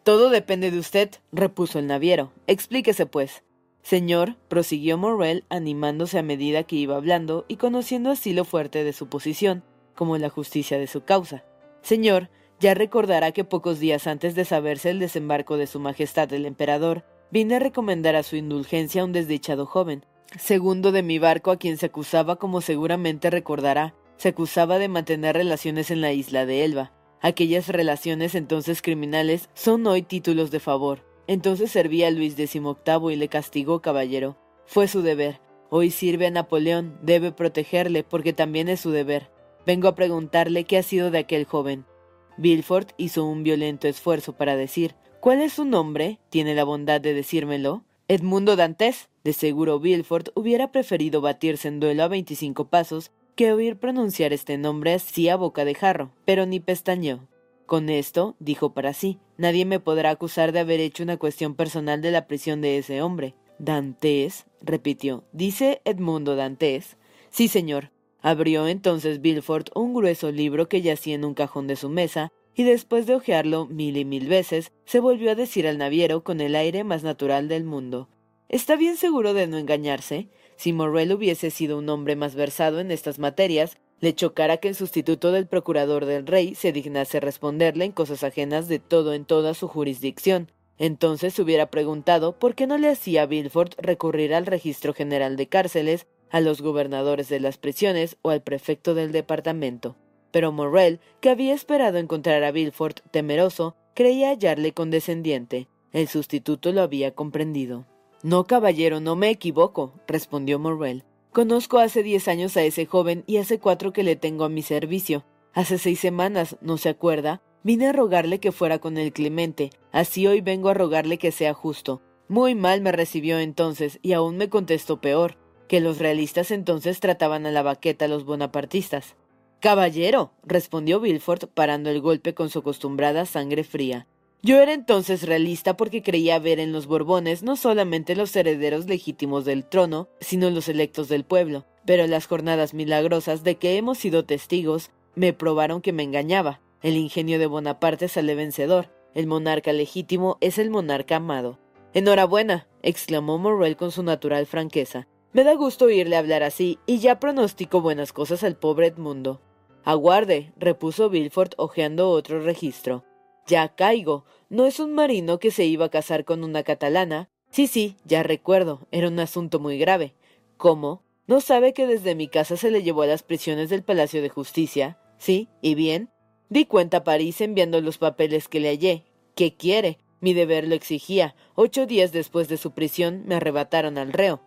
Todo 0.04 0.30
depende 0.30 0.70
de 0.70 0.78
usted, 0.78 1.11
repuso 1.32 1.78
el 1.78 1.87
naviero. 1.87 2.32
Explíquese, 2.46 3.06
pues. 3.06 3.42
Señor, 3.82 4.37
prosiguió 4.48 4.98
Morrel, 4.98 5.44
animándose 5.48 6.18
a 6.18 6.22
medida 6.22 6.64
que 6.64 6.76
iba 6.76 6.96
hablando 6.96 7.44
y 7.48 7.56
conociendo 7.56 8.11
así 8.11 8.32
lo 8.32 8.44
fuerte 8.44 8.85
de 8.85 8.92
su 8.92 9.08
posición, 9.08 9.64
como 9.94 10.18
la 10.18 10.28
justicia 10.28 10.78
de 10.78 10.87
su 10.87 11.04
causa. 11.04 11.44
Señor, 11.82 12.28
ya 12.62 12.75
recordará 12.75 13.33
que 13.33 13.42
pocos 13.42 13.81
días 13.81 14.07
antes 14.07 14.37
de 14.37 14.44
saberse 14.44 14.90
el 14.90 15.01
desembarco 15.01 15.57
de 15.57 15.66
Su 15.66 15.81
Majestad 15.81 16.33
el 16.33 16.46
Emperador, 16.46 17.05
vine 17.33 17.57
a 17.57 17.59
recomendar 17.59 18.14
a 18.14 18.22
su 18.22 18.37
indulgencia 18.37 19.03
a 19.03 19.05
un 19.05 19.11
desdichado 19.11 19.66
joven, 19.66 20.07
segundo 20.38 20.92
de 20.92 21.03
mi 21.03 21.18
barco 21.18 21.51
a 21.51 21.57
quien 21.57 21.77
se 21.77 21.87
acusaba, 21.87 22.37
como 22.37 22.61
seguramente 22.61 23.31
recordará, 23.31 23.96
se 24.16 24.29
acusaba 24.29 24.79
de 24.79 24.87
mantener 24.87 25.35
relaciones 25.35 25.90
en 25.90 26.01
la 26.01 26.12
isla 26.12 26.46
de 26.46 26.64
Elba. 26.64 26.92
Aquellas 27.20 27.66
relaciones 27.66 28.37
entonces 28.37 28.81
criminales 28.81 29.51
son 29.55 29.85
hoy 29.88 30.03
títulos 30.03 30.53
de 30.53 30.61
favor. 30.61 31.05
Entonces 31.27 31.72
servía 31.72 32.07
a 32.07 32.11
Luis 32.12 32.35
XVIII 32.35 33.12
y 33.12 33.16
le 33.16 33.27
castigó, 33.27 33.83
caballero. 33.83 34.37
Fue 34.66 34.87
su 34.87 35.03
deber. 35.03 35.40
Hoy 35.68 35.90
sirve 35.90 36.29
a 36.29 36.31
Napoleón, 36.31 36.96
debe 37.03 37.33
protegerle, 37.33 38.05
porque 38.05 38.33
también 38.33 38.68
es 38.68 38.79
su 38.79 38.92
deber. 38.92 39.33
Vengo 39.66 39.88
a 39.88 39.96
preguntarle 39.96 40.62
qué 40.62 40.79
ha 40.79 40.85
sido 40.85 41.11
de 41.11 41.18
aquel 41.18 41.44
joven. 41.44 41.87
Bilford 42.36 42.88
hizo 42.96 43.24
un 43.24 43.42
violento 43.42 43.88
esfuerzo 43.88 44.34
para 44.34 44.56
decir 44.56 44.94
¿Cuál 45.22 45.40
es 45.40 45.52
su 45.52 45.64
nombre? 45.64 46.18
¿Tiene 46.30 46.56
la 46.56 46.64
bondad 46.64 47.00
de 47.00 47.14
decírmelo? 47.14 47.84
Edmundo 48.08 48.56
Dantes. 48.56 49.08
De 49.22 49.32
seguro 49.32 49.78
Bilford 49.78 50.30
hubiera 50.34 50.72
preferido 50.72 51.20
batirse 51.20 51.68
en 51.68 51.78
duelo 51.78 52.02
a 52.02 52.08
veinticinco 52.08 52.66
pasos 52.66 53.12
que 53.36 53.52
oír 53.52 53.76
pronunciar 53.76 54.32
este 54.32 54.58
nombre 54.58 54.94
así 54.94 55.28
a 55.28 55.36
boca 55.36 55.64
de 55.64 55.76
jarro, 55.76 56.10
pero 56.24 56.44
ni 56.44 56.58
pestañeó. 56.58 57.28
Con 57.66 57.88
esto, 57.88 58.34
dijo 58.40 58.74
para 58.74 58.94
sí, 58.94 59.20
nadie 59.38 59.64
me 59.64 59.78
podrá 59.78 60.10
acusar 60.10 60.50
de 60.50 60.58
haber 60.58 60.80
hecho 60.80 61.04
una 61.04 61.18
cuestión 61.18 61.54
personal 61.54 62.02
de 62.02 62.10
la 62.10 62.26
prisión 62.26 62.60
de 62.60 62.78
ese 62.78 63.00
hombre. 63.00 63.36
Dantes, 63.60 64.46
repitió. 64.60 65.22
¿Dice 65.32 65.82
Edmundo 65.84 66.34
Dantes? 66.34 66.96
Sí, 67.30 67.46
señor. 67.46 67.91
Abrió 68.22 68.68
entonces 68.68 69.20
Bilford 69.20 69.66
un 69.74 69.92
grueso 69.92 70.30
libro 70.30 70.68
que 70.68 70.80
yacía 70.80 71.16
en 71.16 71.24
un 71.24 71.35
cajón 71.35 71.66
de 71.66 71.76
su 71.76 71.88
mesa, 71.88 72.32
y 72.54 72.62
después 72.62 73.06
de 73.06 73.16
hojearlo 73.16 73.66
mil 73.66 73.96
y 73.96 74.04
mil 74.04 74.28
veces, 74.28 74.72
se 74.85 75.00
volvió 75.00 75.32
a 75.32 75.35
decir 75.35 75.66
al 75.66 75.78
naviero 75.78 76.22
con 76.22 76.40
el 76.40 76.54
aire 76.54 76.85
más 76.85 77.02
natural 77.02 77.48
del 77.48 77.64
mundo. 77.64 78.08
¿Está 78.48 78.76
bien 78.76 78.96
seguro 78.96 79.35
de 79.35 79.46
no 79.46 79.58
engañarse? 79.58 80.28
Si 80.56 80.72
Morrel 80.72 81.12
hubiese 81.12 81.50
sido 81.50 81.78
un 81.78 81.88
hombre 81.88 82.14
más 82.14 82.35
versado 82.35 82.78
en 82.78 82.90
estas 82.90 83.18
materias, 83.18 83.78
le 84.00 84.14
chocara 84.14 84.58
que 84.58 84.68
el 84.68 84.74
sustituto 84.74 85.32
del 85.32 85.46
procurador 85.46 86.04
del 86.04 86.26
rey 86.26 86.54
se 86.54 86.72
dignase 86.72 87.20
responderle 87.20 87.87
en 87.87 87.92
cosas 87.92 88.22
ajenas 88.22 88.68
de 88.68 88.78
todo 88.78 89.14
en 89.14 89.24
toda 89.24 89.54
su 89.54 89.68
jurisdicción. 89.68 90.50
Entonces 90.76 91.35
se 91.35 91.42
hubiera 91.42 91.70
preguntado 91.70 92.38
por 92.38 92.54
qué 92.54 92.66
no 92.66 92.78
le 92.78 92.88
hacía 92.88 93.22
a 93.22 93.26
Bilford 93.26 93.74
recurrir 93.78 94.35
al 94.35 94.46
registro 94.46 94.92
general 94.92 95.37
de 95.37 95.46
cárceles, 95.46 96.06
a 96.32 96.40
los 96.40 96.62
gobernadores 96.62 97.28
de 97.28 97.38
las 97.38 97.58
prisiones 97.58 98.16
o 98.22 98.30
al 98.30 98.42
prefecto 98.42 98.94
del 98.94 99.12
departamento. 99.12 99.94
Pero 100.32 100.50
Morrel, 100.50 100.98
que 101.20 101.30
había 101.30 101.54
esperado 101.54 101.98
encontrar 101.98 102.42
a 102.42 102.50
Bilford 102.50 102.96
temeroso, 103.12 103.76
creía 103.94 104.30
hallarle 104.30 104.72
condescendiente. 104.72 105.68
El 105.92 106.08
sustituto 106.08 106.72
lo 106.72 106.80
había 106.80 107.14
comprendido. 107.14 107.86
No, 108.22 108.44
caballero, 108.44 108.98
no 108.98 109.14
me 109.14 109.28
equivoco, 109.28 109.92
respondió 110.08 110.58
Morrel. 110.58 111.04
Conozco 111.32 111.78
hace 111.78 112.02
diez 112.02 112.28
años 112.28 112.56
a 112.56 112.62
ese 112.62 112.86
joven 112.86 113.24
y 113.26 113.36
hace 113.36 113.58
cuatro 113.58 113.92
que 113.92 114.02
le 114.02 114.16
tengo 114.16 114.44
a 114.44 114.48
mi 114.48 114.62
servicio. 114.62 115.24
Hace 115.52 115.76
seis 115.76 116.00
semanas, 116.00 116.56
¿no 116.62 116.78
se 116.78 116.88
acuerda? 116.88 117.42
Vine 117.62 117.88
a 117.88 117.92
rogarle 117.92 118.40
que 118.40 118.52
fuera 118.52 118.78
con 118.78 118.96
el 118.96 119.12
Clemente, 119.12 119.70
así 119.92 120.26
hoy 120.26 120.40
vengo 120.40 120.70
a 120.70 120.74
rogarle 120.74 121.18
que 121.18 121.30
sea 121.30 121.52
justo. 121.52 122.00
Muy 122.26 122.54
mal 122.54 122.80
me 122.80 122.90
recibió 122.90 123.38
entonces, 123.38 123.98
y 124.02 124.14
aún 124.14 124.36
me 124.36 124.48
contestó 124.48 125.00
peor, 125.00 125.36
que 125.72 125.80
los 125.80 125.96
realistas 125.96 126.50
entonces 126.50 127.00
trataban 127.00 127.46
a 127.46 127.50
la 127.50 127.62
baqueta 127.62 128.04
a 128.04 128.08
los 128.08 128.26
bonapartistas. 128.26 129.16
Caballero, 129.58 130.35
respondió 130.42 131.00
Bilford, 131.00 131.48
parando 131.48 131.88
el 131.88 132.02
golpe 132.02 132.35
con 132.35 132.50
su 132.50 132.58
acostumbrada 132.58 133.24
sangre 133.24 133.64
fría. 133.64 134.06
Yo 134.42 134.61
era 134.61 134.74
entonces 134.74 135.22
realista 135.22 135.74
porque 135.78 136.02
creía 136.02 136.38
ver 136.38 136.61
en 136.61 136.72
los 136.72 136.87
Borbones 136.87 137.42
no 137.42 137.56
solamente 137.56 138.14
los 138.14 138.37
herederos 138.37 138.85
legítimos 138.85 139.46
del 139.46 139.64
trono, 139.64 140.11
sino 140.20 140.50
los 140.50 140.68
electos 140.68 141.08
del 141.08 141.24
pueblo. 141.24 141.64
Pero 141.87 142.06
las 142.06 142.26
jornadas 142.26 142.74
milagrosas 142.74 143.42
de 143.42 143.54
que 143.54 143.78
hemos 143.78 143.96
sido 143.96 144.26
testigos 144.26 144.90
me 145.14 145.32
probaron 145.32 145.80
que 145.80 145.94
me 145.94 146.02
engañaba. 146.02 146.61
El 146.82 146.98
ingenio 146.98 147.38
de 147.38 147.46
Bonaparte 147.46 148.08
sale 148.08 148.35
vencedor. 148.35 148.90
El 149.14 149.26
monarca 149.26 149.72
legítimo 149.72 150.37
es 150.42 150.58
el 150.58 150.68
monarca 150.68 151.16
amado. 151.16 151.58
Enhorabuena, 151.94 152.68
exclamó 152.82 153.38
Morrel 153.38 153.78
con 153.78 153.90
su 153.90 154.02
natural 154.02 154.44
franqueza. 154.44 155.08
Me 155.34 155.44
da 155.44 155.54
gusto 155.54 155.86
oírle 155.86 156.16
hablar 156.16 156.42
así, 156.42 156.78
y 156.84 156.98
ya 156.98 157.18
pronostico 157.18 157.80
buenas 157.80 158.12
cosas 158.12 158.44
al 158.44 158.56
pobre 158.56 158.88
Edmundo. 158.88 159.40
Aguarde, 159.82 160.52
repuso 160.58 161.08
Bilford 161.08 161.52
hojeando 161.56 162.10
otro 162.10 162.40
registro. 162.40 163.04
Ya 163.46 163.74
caigo. 163.74 164.26
¿No 164.50 164.66
es 164.66 164.78
un 164.78 164.92
marino 164.92 165.38
que 165.38 165.50
se 165.50 165.64
iba 165.64 165.86
a 165.86 165.90
casar 165.90 166.26
con 166.26 166.44
una 166.44 166.64
catalana? 166.64 167.30
Sí, 167.50 167.66
sí, 167.66 167.96
ya 168.04 168.22
recuerdo. 168.22 168.86
Era 168.90 169.08
un 169.08 169.18
asunto 169.20 169.58
muy 169.58 169.78
grave. 169.78 170.14
¿Cómo? 170.58 171.02
¿No 171.26 171.40
sabe 171.40 171.72
que 171.72 171.86
desde 171.86 172.14
mi 172.14 172.28
casa 172.28 172.58
se 172.58 172.70
le 172.70 172.82
llevó 172.82 173.00
a 173.00 173.06
las 173.06 173.22
prisiones 173.22 173.70
del 173.70 173.82
Palacio 173.82 174.20
de 174.20 174.28
Justicia? 174.28 174.98
Sí, 175.16 175.48
¿y 175.62 175.74
bien? 175.74 176.10
Di 176.50 176.66
cuenta 176.66 176.98
a 176.98 177.04
París 177.04 177.40
enviando 177.40 177.80
los 177.80 177.96
papeles 177.96 178.48
que 178.48 178.60
le 178.60 178.68
hallé. 178.68 179.06
¿Qué 179.34 179.56
quiere? 179.56 179.98
Mi 180.20 180.34
deber 180.34 180.68
lo 180.68 180.74
exigía. 180.74 181.34
Ocho 181.54 181.86
días 181.86 182.12
después 182.12 182.48
de 182.48 182.58
su 182.58 182.72
prisión 182.72 183.22
me 183.24 183.36
arrebataron 183.36 183.96
al 183.96 184.12
reo. 184.12 184.42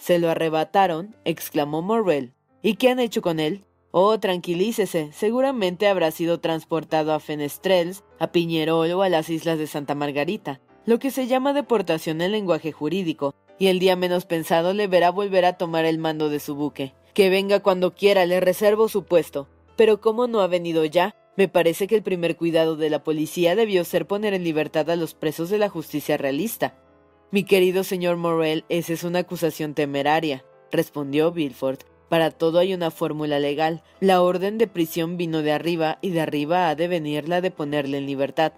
¿Se 0.00 0.18
lo 0.18 0.30
arrebataron? 0.30 1.14
exclamó 1.26 1.82
Morrel. 1.82 2.32
¿Y 2.62 2.76
qué 2.76 2.88
han 2.88 3.00
hecho 3.00 3.20
con 3.20 3.38
él? 3.38 3.66
Oh, 3.90 4.18
tranquilícese, 4.18 5.10
seguramente 5.12 5.88
habrá 5.88 6.10
sido 6.10 6.40
transportado 6.40 7.12
a 7.12 7.20
Fenestrels, 7.20 8.02
a 8.18 8.32
Piñerol 8.32 8.90
o 8.92 9.02
a 9.02 9.10
las 9.10 9.28
islas 9.28 9.58
de 9.58 9.66
Santa 9.66 9.94
Margarita, 9.94 10.60
lo 10.86 10.98
que 10.98 11.10
se 11.10 11.26
llama 11.26 11.52
deportación 11.52 12.22
en 12.22 12.32
lenguaje 12.32 12.72
jurídico, 12.72 13.34
y 13.58 13.66
el 13.66 13.78
día 13.78 13.94
menos 13.94 14.24
pensado 14.24 14.72
le 14.72 14.86
verá 14.86 15.10
volver 15.10 15.44
a 15.44 15.58
tomar 15.58 15.84
el 15.84 15.98
mando 15.98 16.30
de 16.30 16.40
su 16.40 16.54
buque. 16.54 16.94
Que 17.12 17.28
venga 17.28 17.60
cuando 17.60 17.94
quiera, 17.94 18.24
le 18.24 18.40
reservo 18.40 18.88
su 18.88 19.04
puesto. 19.04 19.48
Pero 19.76 20.00
como 20.00 20.26
no 20.28 20.40
ha 20.40 20.46
venido 20.46 20.86
ya, 20.86 21.14
me 21.36 21.48
parece 21.48 21.86
que 21.86 21.96
el 21.96 22.02
primer 22.02 22.36
cuidado 22.36 22.76
de 22.76 22.88
la 22.88 23.04
policía 23.04 23.54
debió 23.54 23.84
ser 23.84 24.06
poner 24.06 24.32
en 24.32 24.44
libertad 24.44 24.88
a 24.88 24.96
los 24.96 25.14
presos 25.14 25.50
de 25.50 25.58
la 25.58 25.68
justicia 25.68 26.16
realista. 26.16 26.74
Mi 27.32 27.44
querido 27.44 27.84
señor 27.84 28.16
Morel, 28.16 28.64
esa 28.68 28.92
es 28.92 29.04
una 29.04 29.20
acusación 29.20 29.74
temeraria, 29.74 30.44
respondió 30.72 31.30
Bilford. 31.30 31.78
Para 32.08 32.32
todo 32.32 32.58
hay 32.58 32.74
una 32.74 32.90
fórmula 32.90 33.38
legal. 33.38 33.84
La 34.00 34.20
orden 34.20 34.58
de 34.58 34.66
prisión 34.66 35.16
vino 35.16 35.42
de 35.42 35.52
arriba 35.52 35.98
y 36.02 36.10
de 36.10 36.22
arriba 36.22 36.68
ha 36.68 36.74
de 36.74 36.88
venir 36.88 37.28
la 37.28 37.40
de 37.40 37.52
ponerle 37.52 37.98
en 37.98 38.06
libertad. 38.06 38.54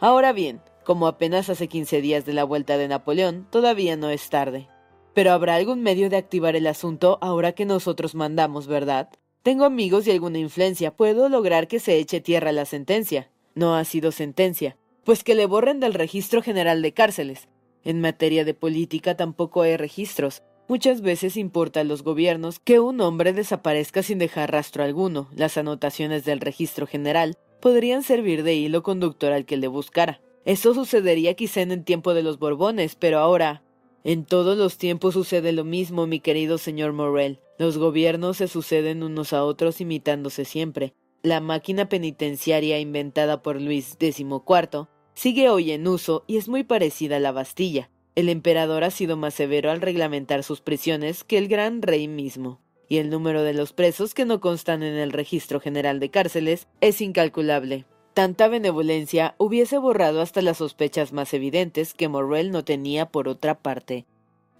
Ahora 0.00 0.32
bien, 0.32 0.60
como 0.84 1.06
apenas 1.06 1.48
hace 1.50 1.68
quince 1.68 2.00
días 2.00 2.26
de 2.26 2.32
la 2.32 2.42
vuelta 2.42 2.76
de 2.78 2.88
Napoleón, 2.88 3.46
todavía 3.48 3.96
no 3.96 4.10
es 4.10 4.28
tarde. 4.28 4.68
Pero 5.14 5.30
habrá 5.30 5.54
algún 5.54 5.84
medio 5.84 6.10
de 6.10 6.16
activar 6.16 6.56
el 6.56 6.66
asunto 6.66 7.18
ahora 7.20 7.52
que 7.52 7.64
nosotros 7.64 8.16
mandamos, 8.16 8.66
¿verdad? 8.66 9.08
Tengo 9.44 9.64
amigos 9.64 10.04
y 10.08 10.10
alguna 10.10 10.38
influencia. 10.38 10.96
Puedo 10.96 11.28
lograr 11.28 11.68
que 11.68 11.78
se 11.78 11.96
eche 11.98 12.20
tierra 12.20 12.50
la 12.50 12.64
sentencia. 12.64 13.30
No 13.54 13.76
ha 13.76 13.84
sido 13.84 14.10
sentencia. 14.10 14.76
Pues 15.04 15.22
que 15.22 15.36
le 15.36 15.46
borren 15.46 15.78
del 15.78 15.94
registro 15.94 16.42
general 16.42 16.82
de 16.82 16.92
cárceles. 16.92 17.46
En 17.86 18.00
materia 18.00 18.44
de 18.44 18.52
política 18.52 19.16
tampoco 19.16 19.62
hay 19.62 19.76
registros. 19.76 20.42
Muchas 20.66 21.02
veces 21.02 21.36
importa 21.36 21.80
a 21.80 21.84
los 21.84 22.02
gobiernos 22.02 22.58
que 22.58 22.80
un 22.80 23.00
hombre 23.00 23.32
desaparezca 23.32 24.02
sin 24.02 24.18
dejar 24.18 24.50
rastro 24.50 24.82
alguno. 24.82 25.28
Las 25.36 25.56
anotaciones 25.56 26.24
del 26.24 26.40
registro 26.40 26.88
general 26.88 27.38
podrían 27.60 28.02
servir 28.02 28.42
de 28.42 28.54
hilo 28.56 28.82
conductor 28.82 29.32
al 29.32 29.46
que 29.46 29.56
le 29.56 29.68
buscara. 29.68 30.20
Eso 30.44 30.74
sucedería 30.74 31.34
quizá 31.34 31.60
en 31.60 31.70
el 31.70 31.84
tiempo 31.84 32.12
de 32.12 32.24
los 32.24 32.40
Borbones, 32.40 32.96
pero 32.96 33.20
ahora. 33.20 33.62
En 34.02 34.24
todos 34.24 34.58
los 34.58 34.78
tiempos 34.78 35.14
sucede 35.14 35.52
lo 35.52 35.62
mismo, 35.62 36.08
mi 36.08 36.18
querido 36.18 36.58
señor 36.58 36.92
Morel. 36.92 37.38
Los 37.56 37.78
gobiernos 37.78 38.38
se 38.38 38.48
suceden 38.48 39.04
unos 39.04 39.32
a 39.32 39.44
otros 39.44 39.80
imitándose 39.80 40.44
siempre. 40.44 40.92
La 41.22 41.38
máquina 41.38 41.88
penitenciaria 41.88 42.80
inventada 42.80 43.42
por 43.42 43.60
Luis 43.60 43.96
XIV 44.00 44.88
sigue 45.16 45.48
hoy 45.48 45.72
en 45.72 45.88
uso 45.88 46.24
y 46.26 46.36
es 46.36 46.46
muy 46.46 46.62
parecida 46.62 47.16
a 47.16 47.20
la 47.20 47.32
Bastilla. 47.32 47.90
El 48.14 48.28
emperador 48.28 48.84
ha 48.84 48.90
sido 48.90 49.16
más 49.16 49.34
severo 49.34 49.70
al 49.70 49.80
reglamentar 49.80 50.44
sus 50.44 50.60
prisiones 50.60 51.24
que 51.24 51.38
el 51.38 51.48
gran 51.48 51.82
rey 51.82 52.06
mismo, 52.06 52.60
y 52.88 52.98
el 52.98 53.10
número 53.10 53.42
de 53.42 53.54
los 53.54 53.72
presos 53.72 54.14
que 54.14 54.26
no 54.26 54.40
constan 54.40 54.82
en 54.82 54.94
el 54.94 55.12
registro 55.12 55.58
general 55.58 56.00
de 56.00 56.10
cárceles 56.10 56.68
es 56.80 57.00
incalculable. 57.00 57.86
Tanta 58.12 58.48
benevolencia 58.48 59.34
hubiese 59.38 59.78
borrado 59.78 60.20
hasta 60.20 60.42
las 60.42 60.58
sospechas 60.58 61.12
más 61.12 61.34
evidentes 61.34 61.94
que 61.94 62.08
Morrel 62.08 62.50
no 62.50 62.64
tenía 62.64 63.06
por 63.06 63.28
otra 63.28 63.58
parte. 63.58 64.06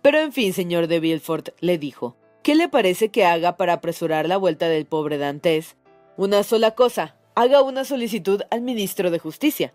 Pero 0.03 0.19
en 0.19 0.33
fin, 0.33 0.53
señor 0.53 0.87
de 0.87 1.01
Villefort, 1.01 1.51
le 1.61 1.79
dijo, 1.79 2.17
¿qué 2.43 2.55
le 2.55 2.69
parece 2.69 3.11
que 3.11 3.25
haga 3.25 3.57
para 3.57 3.75
apresurar 3.75 4.27
la 4.27 4.37
vuelta 4.37 4.69
del 4.69 4.87
pobre 4.87 5.19
Dantes? 5.19 5.77
Una 6.17 6.43
sola 6.43 6.73
cosa, 6.73 7.17
haga 7.35 7.63
una 7.63 7.85
solicitud 7.85 8.43
al 8.51 8.63
ministro 8.63 9.11
de 9.11 9.19
Justicia. 9.19 9.75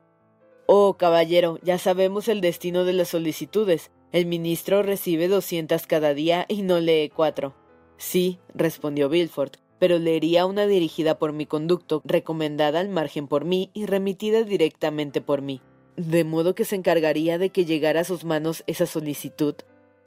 Oh, 0.66 0.96
caballero, 0.98 1.60
ya 1.64 1.78
sabemos 1.78 2.28
el 2.28 2.42
destino 2.42 2.86
de 2.86 2.94
las 2.94 3.10
solicitudes. 3.10 3.92
El 4.12 4.26
ministro 4.26 4.84
recibe 4.84 5.28
doscientas 5.28 5.88
cada 5.88 6.14
día 6.14 6.46
y 6.48 6.62
no 6.62 6.80
lee 6.80 7.12
cuatro. 7.14 7.54
Sí, 7.98 8.40
respondió 8.54 9.10
Bilford, 9.10 9.52
pero 9.80 10.00
leería 10.00 10.46
una 10.46 10.68
dirigida 10.68 11.18
por 11.18 11.34
mi 11.34 11.46
conducto, 11.46 12.02
recomendada 12.04 12.80
al 12.80 12.90
margen 12.90 13.28
por 13.28 13.46
mí 13.46 13.70
y 13.74 13.86
remitida 13.86 14.44
directamente 14.44 15.22
por 15.22 15.42
mí. 15.42 15.62
De 15.98 16.24
modo 16.24 16.56
que 16.56 16.66
se 16.66 16.76
encargaría 16.76 17.38
de 17.38 17.50
que 17.50 17.66
llegara 17.66 18.02
a 18.02 18.06
sus 18.06 18.24
manos 18.24 18.64
esa 18.68 18.86
solicitud. 18.86 19.56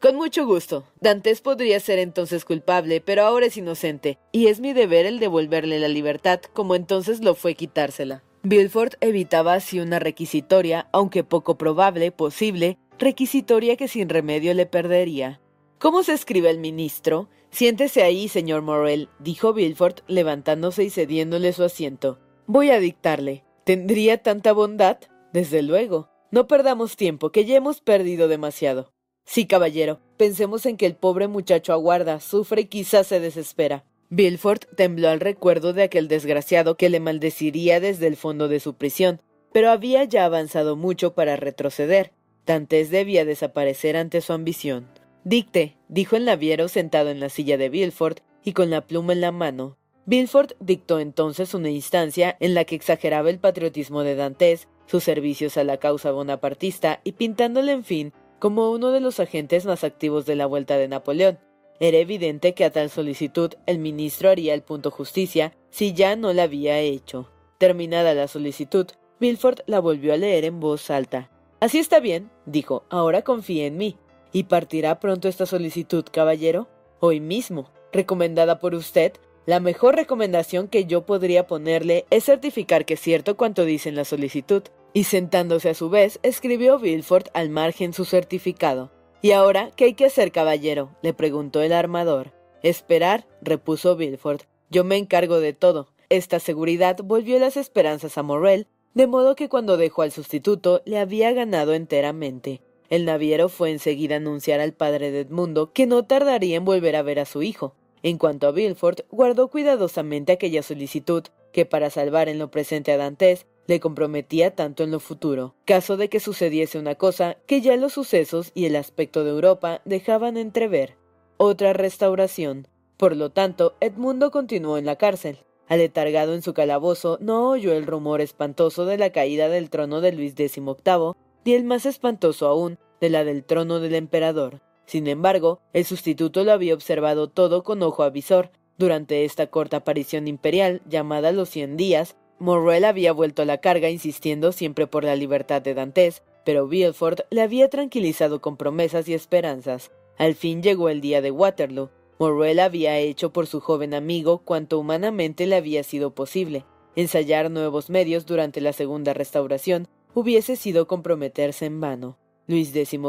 Con 0.01 0.17
mucho 0.17 0.45
gusto. 0.45 0.85
Dantes 1.01 1.41
podría 1.41 1.81
ser 1.81 1.99
entonces 1.99 2.45
culpable, 2.45 3.01
pero 3.01 3.23
ahora 3.23 3.47
es 3.47 3.57
inocente, 3.57 4.19
y 4.33 4.49
es 4.49 4.61
mi 4.61 4.73
deber 4.75 5.07
el 5.07 5.19
devolverle 5.19 5.79
la 5.79 5.89
libertad, 5.89 6.41
como 6.53 6.75
entonces 6.75 7.21
lo 7.21 7.35
fue 7.35 7.55
quitársela. 7.55 8.23
Bilford 8.47 8.97
evitaba 9.01 9.55
así 9.55 9.81
una 9.81 9.99
requisitoria, 9.99 10.87
aunque 10.93 11.25
poco 11.25 11.57
probable, 11.57 12.13
posible, 12.13 12.77
requisitoria 12.99 13.79
que 13.79 13.89
sin 13.89 14.11
remedio 14.11 14.53
le 14.53 14.67
perdería. 14.67 15.41
¿Cómo 15.79 16.03
se 16.03 16.13
escribe 16.13 16.51
el 16.51 16.59
ministro? 16.59 17.31
Siéntese 17.51 18.03
ahí, 18.03 18.29
señor 18.29 18.61
Morrel, 18.61 19.09
dijo 19.19 19.55
Bilford, 19.55 20.01
levantándose 20.09 20.85
y 20.85 20.91
cediéndole 20.91 21.55
su 21.55 21.65
asiento. 21.65 22.19
Voy 22.47 22.69
a 22.69 22.81
dictarle. 22.81 23.45
¿Tendría 23.65 24.23
tanta 24.23 24.53
bondad? 24.53 24.99
Desde 25.33 25.63
luego. 25.63 26.11
No 26.31 26.47
perdamos 26.47 26.97
tiempo, 26.97 27.33
que 27.33 27.47
ya 27.47 27.57
hemos 27.57 27.81
perdido 27.81 28.29
demasiado. 28.29 28.93
Sí, 29.25 29.47
caballero, 29.47 30.01
pensemos 30.19 30.67
en 30.67 30.77
que 30.77 30.85
el 30.85 30.97
pobre 30.97 31.29
muchacho 31.29 31.73
aguarda, 31.73 32.21
sufre 32.21 32.63
y 32.63 32.67
quizás 32.67 33.07
se 33.07 33.21
desespera. 33.21 33.87
Bilford 34.11 34.61
tembló 34.77 35.09
al 35.09 35.21
recuerdo 35.21 35.73
de 35.73 35.83
aquel 35.83 36.09
desgraciado 36.09 36.77
que 36.77 36.89
le 36.89 37.01
maldeciría 37.01 37.81
desde 37.81 38.07
el 38.07 38.17
fondo 38.17 38.49
de 38.49 38.61
su 38.61 38.75
prisión, 38.75 39.21
pero 39.53 39.71
había 39.71 40.05
ya 40.05 40.25
avanzado 40.25 40.77
mucho 40.77 41.15
para 41.15 41.37
retroceder. 41.37 42.13
Dantes 42.47 42.91
debía 42.91 43.25
desaparecer 43.25 43.97
ante 43.97 44.21
su 44.21 44.33
ambición. 44.33 44.89
Dicte, 45.25 45.77
dijo 45.89 46.17
el 46.17 46.27
naviero 46.27 46.69
sentado 46.69 47.11
en 47.11 47.21
la 47.21 47.31
silla 47.31 47.57
de 47.57 47.71
Bilford 47.71 48.19
y 48.45 48.53
con 48.53 48.71
la 48.71 48.87
pluma 48.87 49.15
en 49.15 49.23
la 49.23 49.33
mano. 49.33 49.79
Bilford 50.07 50.53
dictó 50.61 51.01
entonces 51.01 51.55
una 51.55 51.71
instancia 51.71 52.37
en 52.41 52.53
la 52.53 52.65
que 52.65 52.75
exageraba 52.75 53.31
el 53.31 53.39
patriotismo 53.39 54.03
de 54.03 54.17
Dantes, 54.17 54.69
sus 54.87 55.03
servicios 55.03 55.57
a 55.57 55.65
la 55.65 55.79
causa 55.79 56.11
bonapartista 56.11 57.01
y 57.05 57.13
pintándole 57.13 57.73
en 57.73 57.85
fin 57.85 58.13
como 58.39 58.71
uno 58.71 58.91
de 58.91 59.01
los 59.01 59.21
agentes 59.21 59.65
más 59.65 59.85
activos 59.85 60.27
de 60.27 60.37
la 60.37 60.45
vuelta 60.45 60.77
de 60.77 60.89
Napoleón. 60.89 61.39
Era 61.81 61.99
evidente 61.99 62.55
que 62.55 62.65
a 62.65 62.71
tal 62.71 62.91
solicitud 62.91 63.53
el 63.67 63.79
ministro 63.79 64.31
haría 64.31 64.55
el 64.55 64.63
punto 64.63 64.91
justicia 64.91 65.55
si 65.71 65.93
ya 65.93 66.17
no 66.17 66.33
la 66.33 66.45
había 66.45 66.79
hecho. 66.79 67.29
Terminada 67.59 68.15
la 68.15 68.29
solicitud, 68.29 68.87
Bilford 69.19 69.61
la 69.67 69.81
volvió 69.81 70.13
a 70.13 70.17
leer 70.17 70.45
en 70.45 70.61
voz 70.61 70.91
alta. 70.91 71.31
Así 71.61 71.79
está 71.79 71.99
bien, 71.99 72.31
dijo, 72.47 72.85
ahora 72.91 73.23
confíe 73.23 73.67
en 73.67 73.77
mí. 73.77 73.97
¿Y 74.33 74.45
partirá 74.45 75.01
pronto 75.01 75.29
esta 75.29 75.47
solicitud, 75.47 76.05
caballero? 76.11 76.69
Hoy 77.01 77.21
mismo. 77.21 77.71
Recomendada 77.93 78.59
por 78.59 78.75
usted, 78.75 79.13
la 79.47 79.61
mejor 79.61 79.97
recomendación 79.97 80.69
que 80.69 80.87
yo 80.87 81.07
podría 81.07 81.47
ponerle 81.47 82.07
es 82.11 82.25
certificar 82.25 82.85
que 82.85 82.95
es 82.95 83.01
cierto 83.01 83.37
cuanto 83.37 83.65
dice 83.65 83.89
en 83.89 83.97
la 83.97 84.05
solicitud. 84.05 84.63
Y 84.93 85.05
sentándose 85.05 85.71
a 85.71 85.75
su 85.75 85.91
vez, 85.91 86.19
escribió 86.23 86.79
Bilford 86.79 87.27
al 87.35 87.51
margen 87.51 87.93
su 87.93 88.05
certificado. 88.05 88.91
¿Y 89.25 89.33
ahora 89.33 89.71
qué 89.75 89.87
hay 89.87 89.95
que 89.95 90.05
hacer, 90.05 90.33
caballero? 90.33 90.91
le 91.01 91.15
preguntó 91.15 91.63
el 91.63 91.73
armador. 91.73 92.33
Esperar, 92.63 93.27
repuso 93.41 93.97
Bilford. 93.97 94.43
Yo 94.69 94.85
me 94.85 94.99
encargo 94.99 95.41
de 95.41 95.55
todo. 95.55 95.89
Esta 96.11 96.39
seguridad 96.41 96.99
volvió 97.03 97.39
las 97.39 97.57
esperanzas 97.57 98.19
a 98.19 98.23
Morrel, 98.23 98.67
de 98.93 99.07
modo 99.07 99.35
que 99.35 99.49
cuando 99.49 99.79
dejó 99.79 100.03
al 100.03 100.13
sustituto 100.13 100.83
le 100.85 100.99
había 100.99 101.33
ganado 101.33 101.73
enteramente. 101.73 102.61
El 102.91 103.07
naviero 103.07 103.49
fue 103.49 103.71
enseguida 103.71 104.17
a 104.17 104.19
anunciar 104.19 104.61
al 104.61 104.75
padre 104.75 105.11
de 105.11 105.21
Edmundo 105.21 105.73
que 105.73 105.87
no 105.87 106.05
tardaría 106.05 106.59
en 106.59 106.67
volver 106.67 106.95
a 106.95 107.01
ver 107.01 107.19
a 107.19 107.25
su 107.25 107.43
hijo. 107.43 107.75
En 108.03 108.19
cuanto 108.19 108.47
a 108.47 108.51
Bilford, 108.51 109.07
guardó 109.11 109.49
cuidadosamente 109.49 110.33
aquella 110.33 110.63
solicitud 110.63 111.25
que 111.55 111.65
para 111.65 111.89
salvar 111.89 112.29
en 112.29 112.41
lo 112.41 112.51
presente 112.51 112.91
a 112.91 112.97
Dantes 112.97 113.47
le 113.69 113.79
comprometía 113.79 114.57
tanto 114.57 114.83
en 114.83 114.91
lo 114.91 114.99
futuro, 114.99 115.55
caso 115.65 115.97
de 115.97 116.09
que 116.09 116.19
sucediese 116.19 116.81
una 116.81 116.97
cosa 116.97 117.39
que 117.47 117.61
ya 117.61 117.77
los 117.77 117.93
sucesos 117.93 118.51
y 118.55 118.67
el 118.67 118.75
aspecto 118.75 119.23
de 119.23 119.31
Europa 119.31 119.81
dejaban 119.85 120.37
entrever. 120.37 120.97
Otra 121.37 121.73
restauración. 121.73 122.67
Por 122.97 123.17
lo 123.17 123.31
tanto, 123.31 123.77
Edmundo 123.81 124.33
continuó 124.33 124.79
en 124.79 124.85
la 124.85 124.97
cárcel. 124.97 125.39
Aletargado 125.69 126.35
en 126.35 126.43
su 126.43 126.55
calabozo, 126.55 127.19
no 127.21 127.51
oyó 127.51 127.73
el 127.73 127.87
rumor 127.87 128.21
espantoso 128.21 128.85
de 128.85 128.99
la 128.99 129.11
caída 129.11 129.49
del 129.49 129.71
trono 129.71 130.01
de 130.01 130.13
Luis 130.13 130.35
XVIII, 130.35 131.13
y 131.45 131.55
el 131.55 131.63
más 131.63 131.87
espantoso 131.87 132.49
aún, 132.49 132.79
de 133.01 133.11
la 133.11 133.25
del 133.25 133.45
trono 133.45 133.79
del 133.79 133.95
emperador. 133.95 134.61
Sin 134.87 135.07
embargo, 135.07 135.61
el 135.73 135.85
sustituto 135.85 136.43
lo 136.43 136.53
había 136.53 136.75
observado 136.75 137.29
todo 137.29 137.63
con 137.63 137.83
ojo 137.83 138.03
avisor. 138.03 138.51
Durante 138.77 139.25
esta 139.25 139.47
corta 139.47 139.79
aparición 139.79 140.27
imperial, 140.27 140.83
llamada 140.89 141.33
los 141.33 141.49
cien 141.49 141.77
días, 141.77 142.17
Morrel 142.39 142.85
había 142.85 143.13
vuelto 143.13 143.43
a 143.43 143.45
la 143.45 143.59
carga 143.59 143.91
insistiendo 143.91 144.53
siempre 144.53 144.87
por 144.87 145.05
la 145.05 145.15
libertad 145.15 145.63
de 145.63 145.75
Dantes, 145.75 146.23
pero 146.45 146.67
Villefort 146.67 147.21
le 147.31 147.43
había 147.43 147.71
tranquilizado 147.71 148.41
con 148.41 148.57
promesas 148.57 149.09
y 149.09 149.15
esperanzas. 149.15 149.93
Al 150.19 150.35
fin 150.35 150.63
llegó 150.63 150.89
el 150.89 151.01
día 151.01 151.23
de 151.23 151.31
Waterloo. 151.31 151.91
Morrel 152.19 152.61
había 152.61 152.99
hecho 152.99 153.33
por 153.33 153.47
su 153.47 153.61
joven 153.61 153.95
amigo 153.95 154.39
cuanto 154.39 154.79
humanamente 154.79 155.47
le 155.47 155.57
había 155.57 155.83
sido 155.83 156.15
posible. 156.15 156.65
Ensayar 156.97 157.51
nuevos 157.51 157.91
medios 157.91 158.27
durante 158.27 158.61
la 158.61 158.73
segunda 158.73 159.15
restauración 159.15 159.89
hubiese 160.15 160.57
sido 160.57 160.87
comprometerse 160.87 161.67
en 161.67 161.81
vano. 161.81 162.19
Luis 162.47 162.71
XVIII 162.73 163.09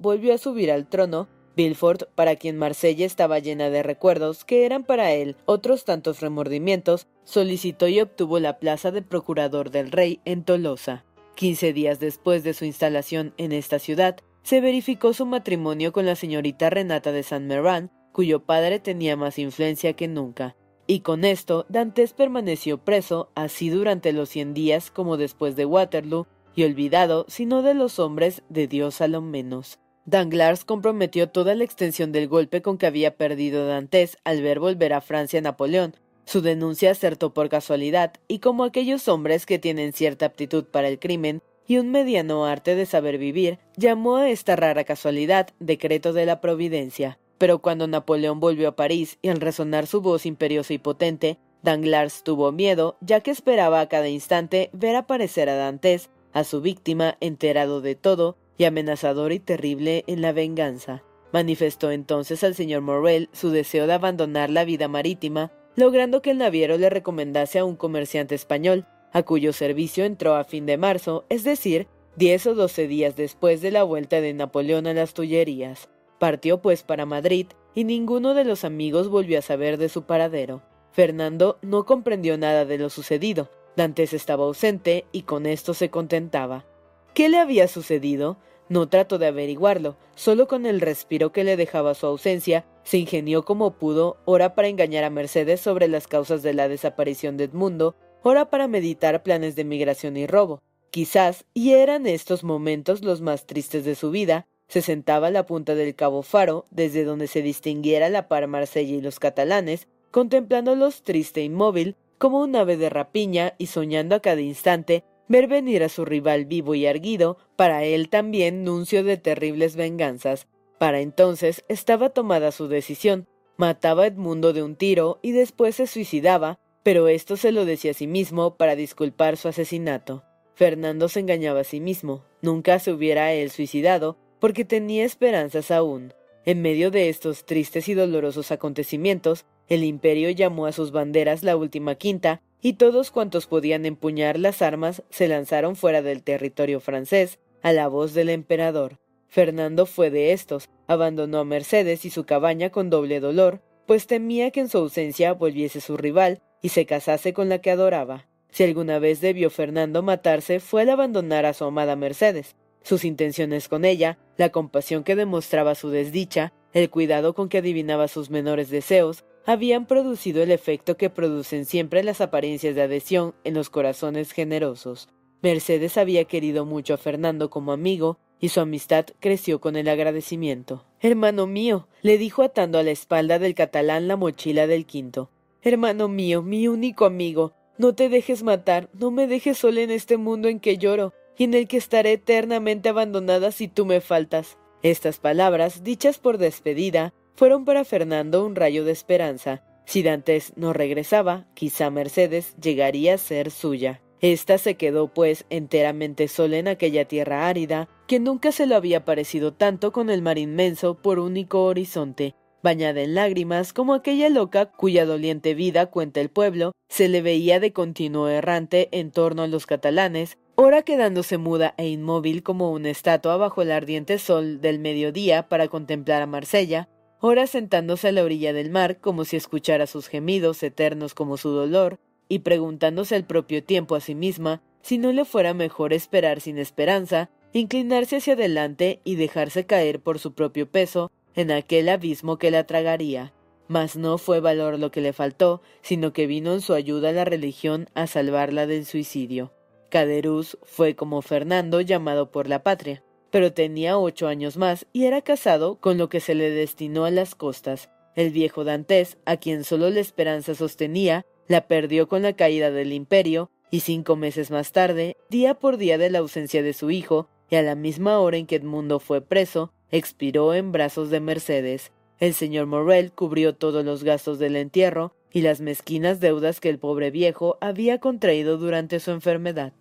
volvió 0.00 0.34
a 0.34 0.38
subir 0.38 0.70
al 0.70 0.88
trono, 0.88 1.28
Bilford, 1.56 2.08
para 2.14 2.36
quien 2.36 2.56
Marsella 2.56 3.06
estaba 3.06 3.38
llena 3.38 3.70
de 3.70 3.82
recuerdos 3.82 4.44
que 4.44 4.64
eran 4.64 4.84
para 4.84 5.12
él 5.12 5.36
otros 5.44 5.84
tantos 5.84 6.20
remordimientos, 6.20 7.06
solicitó 7.24 7.88
y 7.88 8.00
obtuvo 8.00 8.38
la 8.38 8.58
plaza 8.58 8.90
de 8.90 9.02
procurador 9.02 9.70
del 9.70 9.90
rey 9.90 10.20
en 10.24 10.44
Tolosa. 10.44 11.04
Quince 11.34 11.72
días 11.72 12.00
después 12.00 12.44
de 12.44 12.54
su 12.54 12.64
instalación 12.64 13.34
en 13.36 13.52
esta 13.52 13.78
ciudad, 13.78 14.16
se 14.42 14.60
verificó 14.60 15.12
su 15.12 15.24
matrimonio 15.26 15.92
con 15.92 16.06
la 16.06 16.16
señorita 16.16 16.70
Renata 16.70 17.12
de 17.12 17.22
San 17.22 17.46
Meran, 17.46 17.90
cuyo 18.12 18.44
padre 18.44 18.80
tenía 18.80 19.16
más 19.16 19.38
influencia 19.38 19.94
que 19.94 20.08
nunca. 20.08 20.56
Y 20.86 21.00
con 21.00 21.24
esto, 21.24 21.64
Dantes 21.68 22.12
permaneció 22.12 22.78
preso, 22.78 23.30
así 23.34 23.70
durante 23.70 24.12
los 24.12 24.28
cien 24.28 24.52
días 24.52 24.90
como 24.90 25.16
después 25.16 25.56
de 25.56 25.64
Waterloo, 25.64 26.26
y 26.54 26.64
olvidado, 26.64 27.24
sino 27.28 27.62
de 27.62 27.74
los 27.74 27.98
hombres, 27.98 28.42
de 28.48 28.66
Dios 28.66 29.00
a 29.00 29.08
lo 29.08 29.22
menos. 29.22 29.78
Danglars 30.04 30.64
comprometió 30.64 31.28
toda 31.28 31.54
la 31.54 31.62
extensión 31.62 32.10
del 32.10 32.26
golpe 32.26 32.60
con 32.60 32.76
que 32.76 32.86
había 32.86 33.16
perdido 33.16 33.66
Dantes 33.66 34.18
al 34.24 34.42
ver 34.42 34.58
volver 34.58 34.92
a 34.92 35.00
Francia 35.00 35.38
a 35.38 35.42
Napoleón. 35.42 35.94
Su 36.24 36.40
denuncia 36.40 36.90
acertó 36.90 37.32
por 37.32 37.48
casualidad, 37.48 38.14
y 38.26 38.40
como 38.40 38.64
aquellos 38.64 39.06
hombres 39.06 39.46
que 39.46 39.60
tienen 39.60 39.92
cierta 39.92 40.26
aptitud 40.26 40.64
para 40.64 40.88
el 40.88 40.98
crimen 40.98 41.40
y 41.68 41.78
un 41.78 41.90
mediano 41.90 42.44
arte 42.44 42.74
de 42.74 42.86
saber 42.86 43.18
vivir, 43.18 43.58
llamó 43.76 44.16
a 44.16 44.28
esta 44.28 44.56
rara 44.56 44.82
casualidad 44.84 45.50
decreto 45.60 46.12
de 46.12 46.26
la 46.26 46.40
providencia. 46.40 47.18
Pero 47.38 47.60
cuando 47.60 47.86
Napoleón 47.86 48.40
volvió 48.40 48.68
a 48.68 48.76
París 48.76 49.18
y 49.22 49.28
al 49.28 49.40
resonar 49.40 49.86
su 49.86 50.00
voz 50.00 50.26
imperiosa 50.26 50.74
y 50.74 50.78
potente, 50.78 51.38
Danglars 51.62 52.24
tuvo 52.24 52.50
miedo, 52.50 52.96
ya 53.00 53.20
que 53.20 53.30
esperaba 53.30 53.80
a 53.80 53.88
cada 53.88 54.08
instante 54.08 54.70
ver 54.72 54.96
aparecer 54.96 55.48
a 55.48 55.54
Dantes 55.54 56.10
a 56.32 56.42
su 56.44 56.60
víctima 56.60 57.16
enterado 57.20 57.80
de 57.80 57.94
todo 57.94 58.36
y 58.58 58.64
amenazador 58.64 59.32
y 59.32 59.38
terrible 59.38 60.04
en 60.06 60.22
la 60.22 60.32
venganza. 60.32 61.02
Manifestó 61.32 61.90
entonces 61.90 62.44
al 62.44 62.54
señor 62.54 62.82
Morrel 62.82 63.28
su 63.32 63.50
deseo 63.50 63.86
de 63.86 63.94
abandonar 63.94 64.50
la 64.50 64.64
vida 64.64 64.88
marítima, 64.88 65.52
logrando 65.76 66.20
que 66.20 66.30
el 66.30 66.38
naviero 66.38 66.76
le 66.76 66.90
recomendase 66.90 67.58
a 67.58 67.64
un 67.64 67.76
comerciante 67.76 68.34
español, 68.34 68.86
a 69.12 69.22
cuyo 69.22 69.52
servicio 69.52 70.04
entró 70.04 70.34
a 70.34 70.44
fin 70.44 70.66
de 70.66 70.76
marzo, 70.76 71.24
es 71.28 71.44
decir, 71.44 71.86
diez 72.16 72.46
o 72.46 72.54
doce 72.54 72.86
días 72.86 73.16
después 73.16 73.62
de 73.62 73.70
la 73.70 73.82
vuelta 73.82 74.20
de 74.20 74.34
Napoleón 74.34 74.86
a 74.86 74.94
las 74.94 75.14
Tullerías. 75.14 75.88
Partió 76.18 76.60
pues 76.60 76.82
para 76.82 77.06
Madrid 77.06 77.46
y 77.74 77.84
ninguno 77.84 78.34
de 78.34 78.44
los 78.44 78.64
amigos 78.64 79.08
volvió 79.08 79.38
a 79.38 79.42
saber 79.42 79.78
de 79.78 79.88
su 79.88 80.02
paradero. 80.02 80.62
Fernando 80.92 81.58
no 81.62 81.86
comprendió 81.86 82.36
nada 82.36 82.66
de 82.66 82.76
lo 82.76 82.90
sucedido, 82.90 83.48
Dantes 83.74 84.12
estaba 84.12 84.44
ausente 84.44 85.06
y 85.12 85.22
con 85.22 85.46
esto 85.46 85.72
se 85.72 85.88
contentaba. 85.88 86.66
¿Qué 87.14 87.28
le 87.28 87.38
había 87.38 87.68
sucedido? 87.68 88.38
No 88.70 88.88
trató 88.88 89.18
de 89.18 89.26
averiguarlo, 89.26 89.96
solo 90.14 90.48
con 90.48 90.64
el 90.64 90.80
respiro 90.80 91.30
que 91.30 91.44
le 91.44 91.58
dejaba 91.58 91.94
su 91.94 92.06
ausencia, 92.06 92.64
se 92.84 92.96
ingenió 92.96 93.44
como 93.44 93.72
pudo, 93.72 94.16
ora 94.24 94.54
para 94.54 94.68
engañar 94.68 95.04
a 95.04 95.10
Mercedes 95.10 95.60
sobre 95.60 95.88
las 95.88 96.06
causas 96.06 96.42
de 96.42 96.54
la 96.54 96.68
desaparición 96.68 97.36
de 97.36 97.44
Edmundo, 97.44 97.96
ora 98.22 98.48
para 98.48 98.66
meditar 98.66 99.22
planes 99.22 99.56
de 99.56 99.64
migración 99.64 100.16
y 100.16 100.26
robo. 100.26 100.62
Quizás, 100.90 101.44
y 101.52 101.72
eran 101.72 102.06
estos 102.06 102.44
momentos 102.44 103.02
los 103.02 103.20
más 103.20 103.46
tristes 103.46 103.84
de 103.84 103.94
su 103.94 104.10
vida, 104.10 104.46
se 104.68 104.80
sentaba 104.80 105.26
a 105.26 105.30
la 105.30 105.44
punta 105.44 105.74
del 105.74 105.94
cabo 105.94 106.22
Faro, 106.22 106.64
desde 106.70 107.04
donde 107.04 107.26
se 107.26 107.42
distinguiera 107.42 108.08
la 108.08 108.26
par 108.26 108.46
Marsella 108.46 108.96
y 108.96 109.02
los 109.02 109.18
catalanes, 109.18 109.86
contemplándolos 110.10 111.02
triste 111.02 111.40
e 111.40 111.44
inmóvil, 111.44 111.96
como 112.16 112.40
un 112.40 112.56
ave 112.56 112.78
de 112.78 112.88
rapiña 112.88 113.54
y 113.58 113.66
soñando 113.66 114.14
a 114.14 114.20
cada 114.20 114.40
instante 114.40 115.04
ver 115.32 115.48
venir 115.48 115.82
a 115.82 115.88
su 115.88 116.04
rival 116.04 116.44
vivo 116.44 116.74
y 116.74 116.84
erguido, 116.84 117.38
para 117.56 117.84
él 117.84 118.10
también 118.10 118.64
nuncio 118.64 119.02
de 119.02 119.16
terribles 119.16 119.76
venganzas. 119.76 120.46
Para 120.78 121.00
entonces 121.00 121.64
estaba 121.68 122.10
tomada 122.10 122.52
su 122.52 122.68
decisión. 122.68 123.26
Mataba 123.56 124.02
a 124.02 124.06
Edmundo 124.08 124.52
de 124.52 124.62
un 124.62 124.76
tiro 124.76 125.18
y 125.22 125.32
después 125.32 125.76
se 125.76 125.86
suicidaba, 125.86 126.60
pero 126.82 127.08
esto 127.08 127.38
se 127.38 127.50
lo 127.50 127.64
decía 127.64 127.92
a 127.92 127.94
sí 127.94 128.06
mismo 128.06 128.56
para 128.56 128.76
disculpar 128.76 129.38
su 129.38 129.48
asesinato. 129.48 130.22
Fernando 130.54 131.08
se 131.08 131.20
engañaba 131.20 131.60
a 131.60 131.64
sí 131.64 131.80
mismo. 131.80 132.24
Nunca 132.42 132.78
se 132.78 132.92
hubiera 132.92 133.32
él 133.32 133.50
suicidado, 133.50 134.18
porque 134.38 134.66
tenía 134.66 135.04
esperanzas 135.04 135.70
aún. 135.70 136.12
En 136.44 136.60
medio 136.60 136.90
de 136.90 137.08
estos 137.08 137.46
tristes 137.46 137.88
y 137.88 137.94
dolorosos 137.94 138.52
acontecimientos, 138.52 139.46
el 139.68 139.82
imperio 139.82 140.28
llamó 140.28 140.66
a 140.66 140.72
sus 140.72 140.90
banderas 140.90 141.42
la 141.42 141.56
última 141.56 141.94
quinta, 141.94 142.42
y 142.62 142.74
todos 142.74 143.10
cuantos 143.10 143.46
podían 143.46 143.84
empuñar 143.84 144.38
las 144.38 144.62
armas 144.62 145.02
se 145.10 145.26
lanzaron 145.26 145.74
fuera 145.74 146.00
del 146.00 146.22
territorio 146.22 146.80
francés, 146.80 147.40
a 147.60 147.72
la 147.72 147.88
voz 147.88 148.14
del 148.14 148.28
emperador. 148.28 148.98
Fernando 149.26 149.84
fue 149.84 150.10
de 150.10 150.32
estos, 150.32 150.70
abandonó 150.86 151.38
a 151.38 151.44
Mercedes 151.44 152.04
y 152.04 152.10
su 152.10 152.24
cabaña 152.24 152.70
con 152.70 152.88
doble 152.88 153.18
dolor, 153.18 153.60
pues 153.86 154.06
temía 154.06 154.52
que 154.52 154.60
en 154.60 154.68
su 154.68 154.78
ausencia 154.78 155.32
volviese 155.32 155.80
su 155.80 155.96
rival 155.96 156.40
y 156.62 156.68
se 156.68 156.86
casase 156.86 157.32
con 157.32 157.48
la 157.48 157.58
que 157.58 157.70
adoraba. 157.70 158.28
Si 158.50 158.62
alguna 158.62 158.98
vez 158.98 159.20
debió 159.20 159.50
Fernando 159.50 160.02
matarse 160.02 160.60
fue 160.60 160.82
al 160.82 160.90
abandonar 160.90 161.46
a 161.46 161.54
su 161.54 161.64
amada 161.64 161.96
Mercedes. 161.96 162.54
Sus 162.82 163.04
intenciones 163.04 163.68
con 163.68 163.84
ella, 163.84 164.18
la 164.36 164.50
compasión 164.50 165.04
que 165.04 165.16
demostraba 165.16 165.74
su 165.74 165.90
desdicha, 165.90 166.52
el 166.72 166.90
cuidado 166.90 167.34
con 167.34 167.48
que 167.48 167.58
adivinaba 167.58 168.08
sus 168.08 168.30
menores 168.30 168.70
deseos, 168.70 169.24
habían 169.46 169.86
producido 169.86 170.42
el 170.42 170.50
efecto 170.50 170.96
que 170.96 171.10
producen 171.10 171.64
siempre 171.64 172.02
las 172.02 172.20
apariencias 172.20 172.74
de 172.74 172.82
adhesión 172.82 173.34
en 173.44 173.54
los 173.54 173.70
corazones 173.70 174.32
generosos. 174.32 175.08
Mercedes 175.42 175.98
había 175.98 176.24
querido 176.24 176.64
mucho 176.64 176.94
a 176.94 176.98
Fernando 176.98 177.50
como 177.50 177.72
amigo, 177.72 178.18
y 178.38 178.48
su 178.48 178.60
amistad 178.60 179.06
creció 179.20 179.60
con 179.60 179.76
el 179.76 179.88
agradecimiento. 179.88 180.84
Hermano 181.00 181.46
mío, 181.46 181.86
le 182.02 182.18
dijo 182.18 182.42
atando 182.42 182.78
a 182.78 182.82
la 182.82 182.90
espalda 182.90 183.38
del 183.38 183.54
catalán 183.54 184.08
la 184.08 184.16
mochila 184.16 184.66
del 184.66 184.84
quinto. 184.84 185.30
Hermano 185.62 186.08
mío, 186.08 186.42
mi 186.42 186.66
único 186.66 187.04
amigo, 187.04 187.52
no 187.78 187.94
te 187.94 188.08
dejes 188.08 188.42
matar, 188.42 188.88
no 188.92 189.10
me 189.10 189.26
dejes 189.26 189.58
sola 189.58 189.80
en 189.80 189.90
este 189.90 190.16
mundo 190.16 190.48
en 190.48 190.58
que 190.60 190.76
lloro, 190.76 191.14
y 191.38 191.44
en 191.44 191.54
el 191.54 191.68
que 191.68 191.76
estaré 191.76 192.12
eternamente 192.12 192.88
abandonada 192.88 193.52
si 193.52 193.68
tú 193.68 193.86
me 193.86 194.00
faltas. 194.00 194.58
Estas 194.82 195.18
palabras, 195.18 195.84
dichas 195.84 196.18
por 196.18 196.38
despedida, 196.38 197.14
fueron 197.34 197.64
para 197.64 197.84
Fernando 197.84 198.44
un 198.44 198.56
rayo 198.56 198.84
de 198.84 198.92
esperanza. 198.92 199.62
Si 199.84 200.02
Dantes 200.02 200.52
no 200.56 200.72
regresaba, 200.72 201.46
quizá 201.54 201.90
Mercedes 201.90 202.56
llegaría 202.60 203.14
a 203.14 203.18
ser 203.18 203.50
suya. 203.50 204.00
Esta 204.20 204.56
se 204.58 204.76
quedó, 204.76 205.08
pues, 205.08 205.46
enteramente 205.50 206.28
sola 206.28 206.58
en 206.58 206.68
aquella 206.68 207.06
tierra 207.06 207.48
árida, 207.48 207.88
que 208.06 208.20
nunca 208.20 208.52
se 208.52 208.66
lo 208.66 208.76
había 208.76 209.04
parecido 209.04 209.52
tanto 209.52 209.90
con 209.90 210.10
el 210.10 210.22
mar 210.22 210.38
inmenso 210.38 210.94
por 210.94 211.18
único 211.18 211.64
horizonte, 211.64 212.36
bañada 212.62 213.00
en 213.02 213.16
lágrimas 213.16 213.72
como 213.72 213.94
aquella 213.94 214.28
loca 214.28 214.66
cuya 214.66 215.04
doliente 215.04 215.54
vida 215.54 215.86
cuenta 215.86 216.20
el 216.20 216.28
pueblo, 216.28 216.70
se 216.88 217.08
le 217.08 217.20
veía 217.20 217.58
de 217.58 217.72
continuo 217.72 218.28
errante 218.28 218.88
en 218.92 219.10
torno 219.10 219.42
a 219.42 219.48
los 219.48 219.66
catalanes, 219.66 220.38
ora 220.54 220.82
quedándose 220.82 221.38
muda 221.38 221.74
e 221.76 221.88
inmóvil 221.88 222.44
como 222.44 222.70
una 222.70 222.90
estatua 222.90 223.36
bajo 223.36 223.62
el 223.62 223.72
ardiente 223.72 224.18
sol 224.18 224.60
del 224.60 224.78
mediodía 224.78 225.48
para 225.48 225.66
contemplar 225.66 226.22
a 226.22 226.26
Marsella, 226.26 226.88
ora 227.24 227.46
sentándose 227.46 228.08
a 228.08 228.12
la 228.12 228.24
orilla 228.24 228.52
del 228.52 228.68
mar 228.68 228.98
como 228.98 229.24
si 229.24 229.36
escuchara 229.36 229.86
sus 229.86 230.08
gemidos 230.08 230.60
eternos 230.64 231.14
como 231.14 231.36
su 231.36 231.50
dolor, 231.50 231.98
y 232.28 232.40
preguntándose 232.40 233.14
al 233.14 233.24
propio 233.24 233.62
tiempo 233.62 233.94
a 233.94 234.00
sí 234.00 234.16
misma 234.16 234.60
si 234.82 234.98
no 234.98 235.12
le 235.12 235.24
fuera 235.24 235.54
mejor 235.54 235.92
esperar 235.92 236.40
sin 236.40 236.58
esperanza, 236.58 237.30
inclinarse 237.52 238.16
hacia 238.16 238.32
adelante 238.32 239.00
y 239.04 239.14
dejarse 239.14 239.64
caer 239.66 240.00
por 240.00 240.18
su 240.18 240.34
propio 240.34 240.68
peso 240.68 241.12
en 241.36 241.52
aquel 241.52 241.88
abismo 241.88 242.38
que 242.38 242.50
la 242.50 242.66
tragaría. 242.66 243.32
Mas 243.68 243.96
no 243.96 244.18
fue 244.18 244.40
valor 244.40 244.80
lo 244.80 244.90
que 244.90 245.00
le 245.00 245.12
faltó, 245.12 245.62
sino 245.80 246.12
que 246.12 246.26
vino 246.26 246.52
en 246.52 246.60
su 246.60 246.74
ayuda 246.74 247.12
la 247.12 247.24
religión 247.24 247.88
a 247.94 248.08
salvarla 248.08 248.66
del 248.66 248.84
suicidio. 248.84 249.52
Caderuz 249.90 250.58
fue 250.64 250.96
como 250.96 251.22
Fernando 251.22 251.80
llamado 251.80 252.32
por 252.32 252.48
la 252.48 252.64
patria, 252.64 253.04
pero 253.32 253.52
tenía 253.52 253.98
ocho 253.98 254.28
años 254.28 254.56
más 254.58 254.86
y 254.92 255.06
era 255.06 255.22
casado 255.22 255.80
con 255.80 255.98
lo 255.98 256.08
que 256.08 256.20
se 256.20 256.36
le 256.36 256.50
destinó 256.50 257.06
a 257.06 257.10
las 257.10 257.34
costas. 257.34 257.90
El 258.14 258.30
viejo 258.30 258.62
Dantes, 258.62 259.16
a 259.24 259.38
quien 259.38 259.64
solo 259.64 259.88
la 259.88 260.00
esperanza 260.00 260.54
sostenía, 260.54 261.24
la 261.48 261.66
perdió 261.66 262.08
con 262.08 262.22
la 262.22 262.34
caída 262.34 262.70
del 262.70 262.92
imperio, 262.92 263.50
y 263.70 263.80
cinco 263.80 264.16
meses 264.16 264.50
más 264.50 264.72
tarde, 264.72 265.16
día 265.30 265.54
por 265.54 265.78
día 265.78 265.96
de 265.96 266.10
la 266.10 266.18
ausencia 266.18 266.62
de 266.62 266.74
su 266.74 266.90
hijo, 266.90 267.30
y 267.48 267.56
a 267.56 267.62
la 267.62 267.74
misma 267.74 268.18
hora 268.20 268.36
en 268.36 268.46
que 268.46 268.56
Edmundo 268.56 269.00
fue 269.00 269.22
preso, 269.22 269.72
expiró 269.90 270.52
en 270.52 270.70
brazos 270.70 271.08
de 271.08 271.20
Mercedes. 271.20 271.90
El 272.18 272.34
señor 272.34 272.66
Morrel 272.66 273.12
cubrió 273.12 273.54
todos 273.54 273.82
los 273.82 274.04
gastos 274.04 274.38
del 274.38 274.56
entierro 274.56 275.16
y 275.32 275.40
las 275.40 275.62
mezquinas 275.62 276.20
deudas 276.20 276.60
que 276.60 276.68
el 276.68 276.78
pobre 276.78 277.10
viejo 277.10 277.56
había 277.62 277.98
contraído 277.98 278.58
durante 278.58 279.00
su 279.00 279.10
enfermedad. 279.10 279.72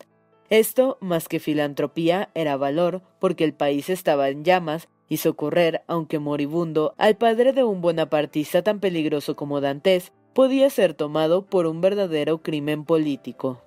Esto, 0.52 0.98
más 1.00 1.30
que 1.30 1.40
filantropía, 1.40 2.30
era 2.36 2.58
valor, 2.58 3.02
porque 3.20 3.46
el 3.46 3.54
país 3.54 3.90
estaba 3.90 4.28
en 4.28 4.44
llamas, 4.44 4.90
y 5.08 5.16
socorrer, 5.16 5.82
aunque 5.88 6.20
moribundo, 6.20 6.94
al 6.98 7.16
padre 7.16 7.54
de 7.54 7.64
un 7.64 7.80
bonapartista 7.80 8.62
tan 8.62 8.82
peligroso 8.82 9.38
como 9.38 9.62
Dantes, 9.62 10.12
podía 10.34 10.70
ser 10.70 10.94
tomado 10.94 11.46
por 11.46 11.68
un 11.68 11.80
verdadero 11.80 12.42
crimen 12.42 12.84
político. 12.84 13.62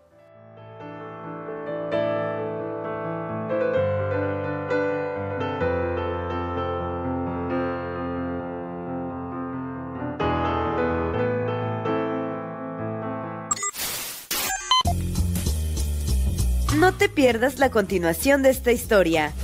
Te 17.05 17.09
pierdas 17.11 17.59
la 17.59 17.71
continuación 17.71 18.43
de 18.43 18.49
esta 18.49 18.73
historia. 18.73 19.35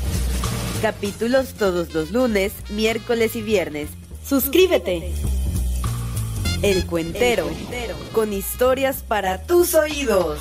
Capítulos 0.81 1.53
todos 1.53 1.93
los 1.93 2.11
lunes, 2.11 2.55
miércoles 2.71 3.37
y 3.37 3.43
viernes. 3.43 3.91
Suscríbete. 4.27 5.13
El 6.63 6.87
Cuentero, 6.87 7.47
con 8.13 8.33
historias 8.33 9.03
para 9.07 9.43
tus 9.43 9.75
oídos. 9.75 10.41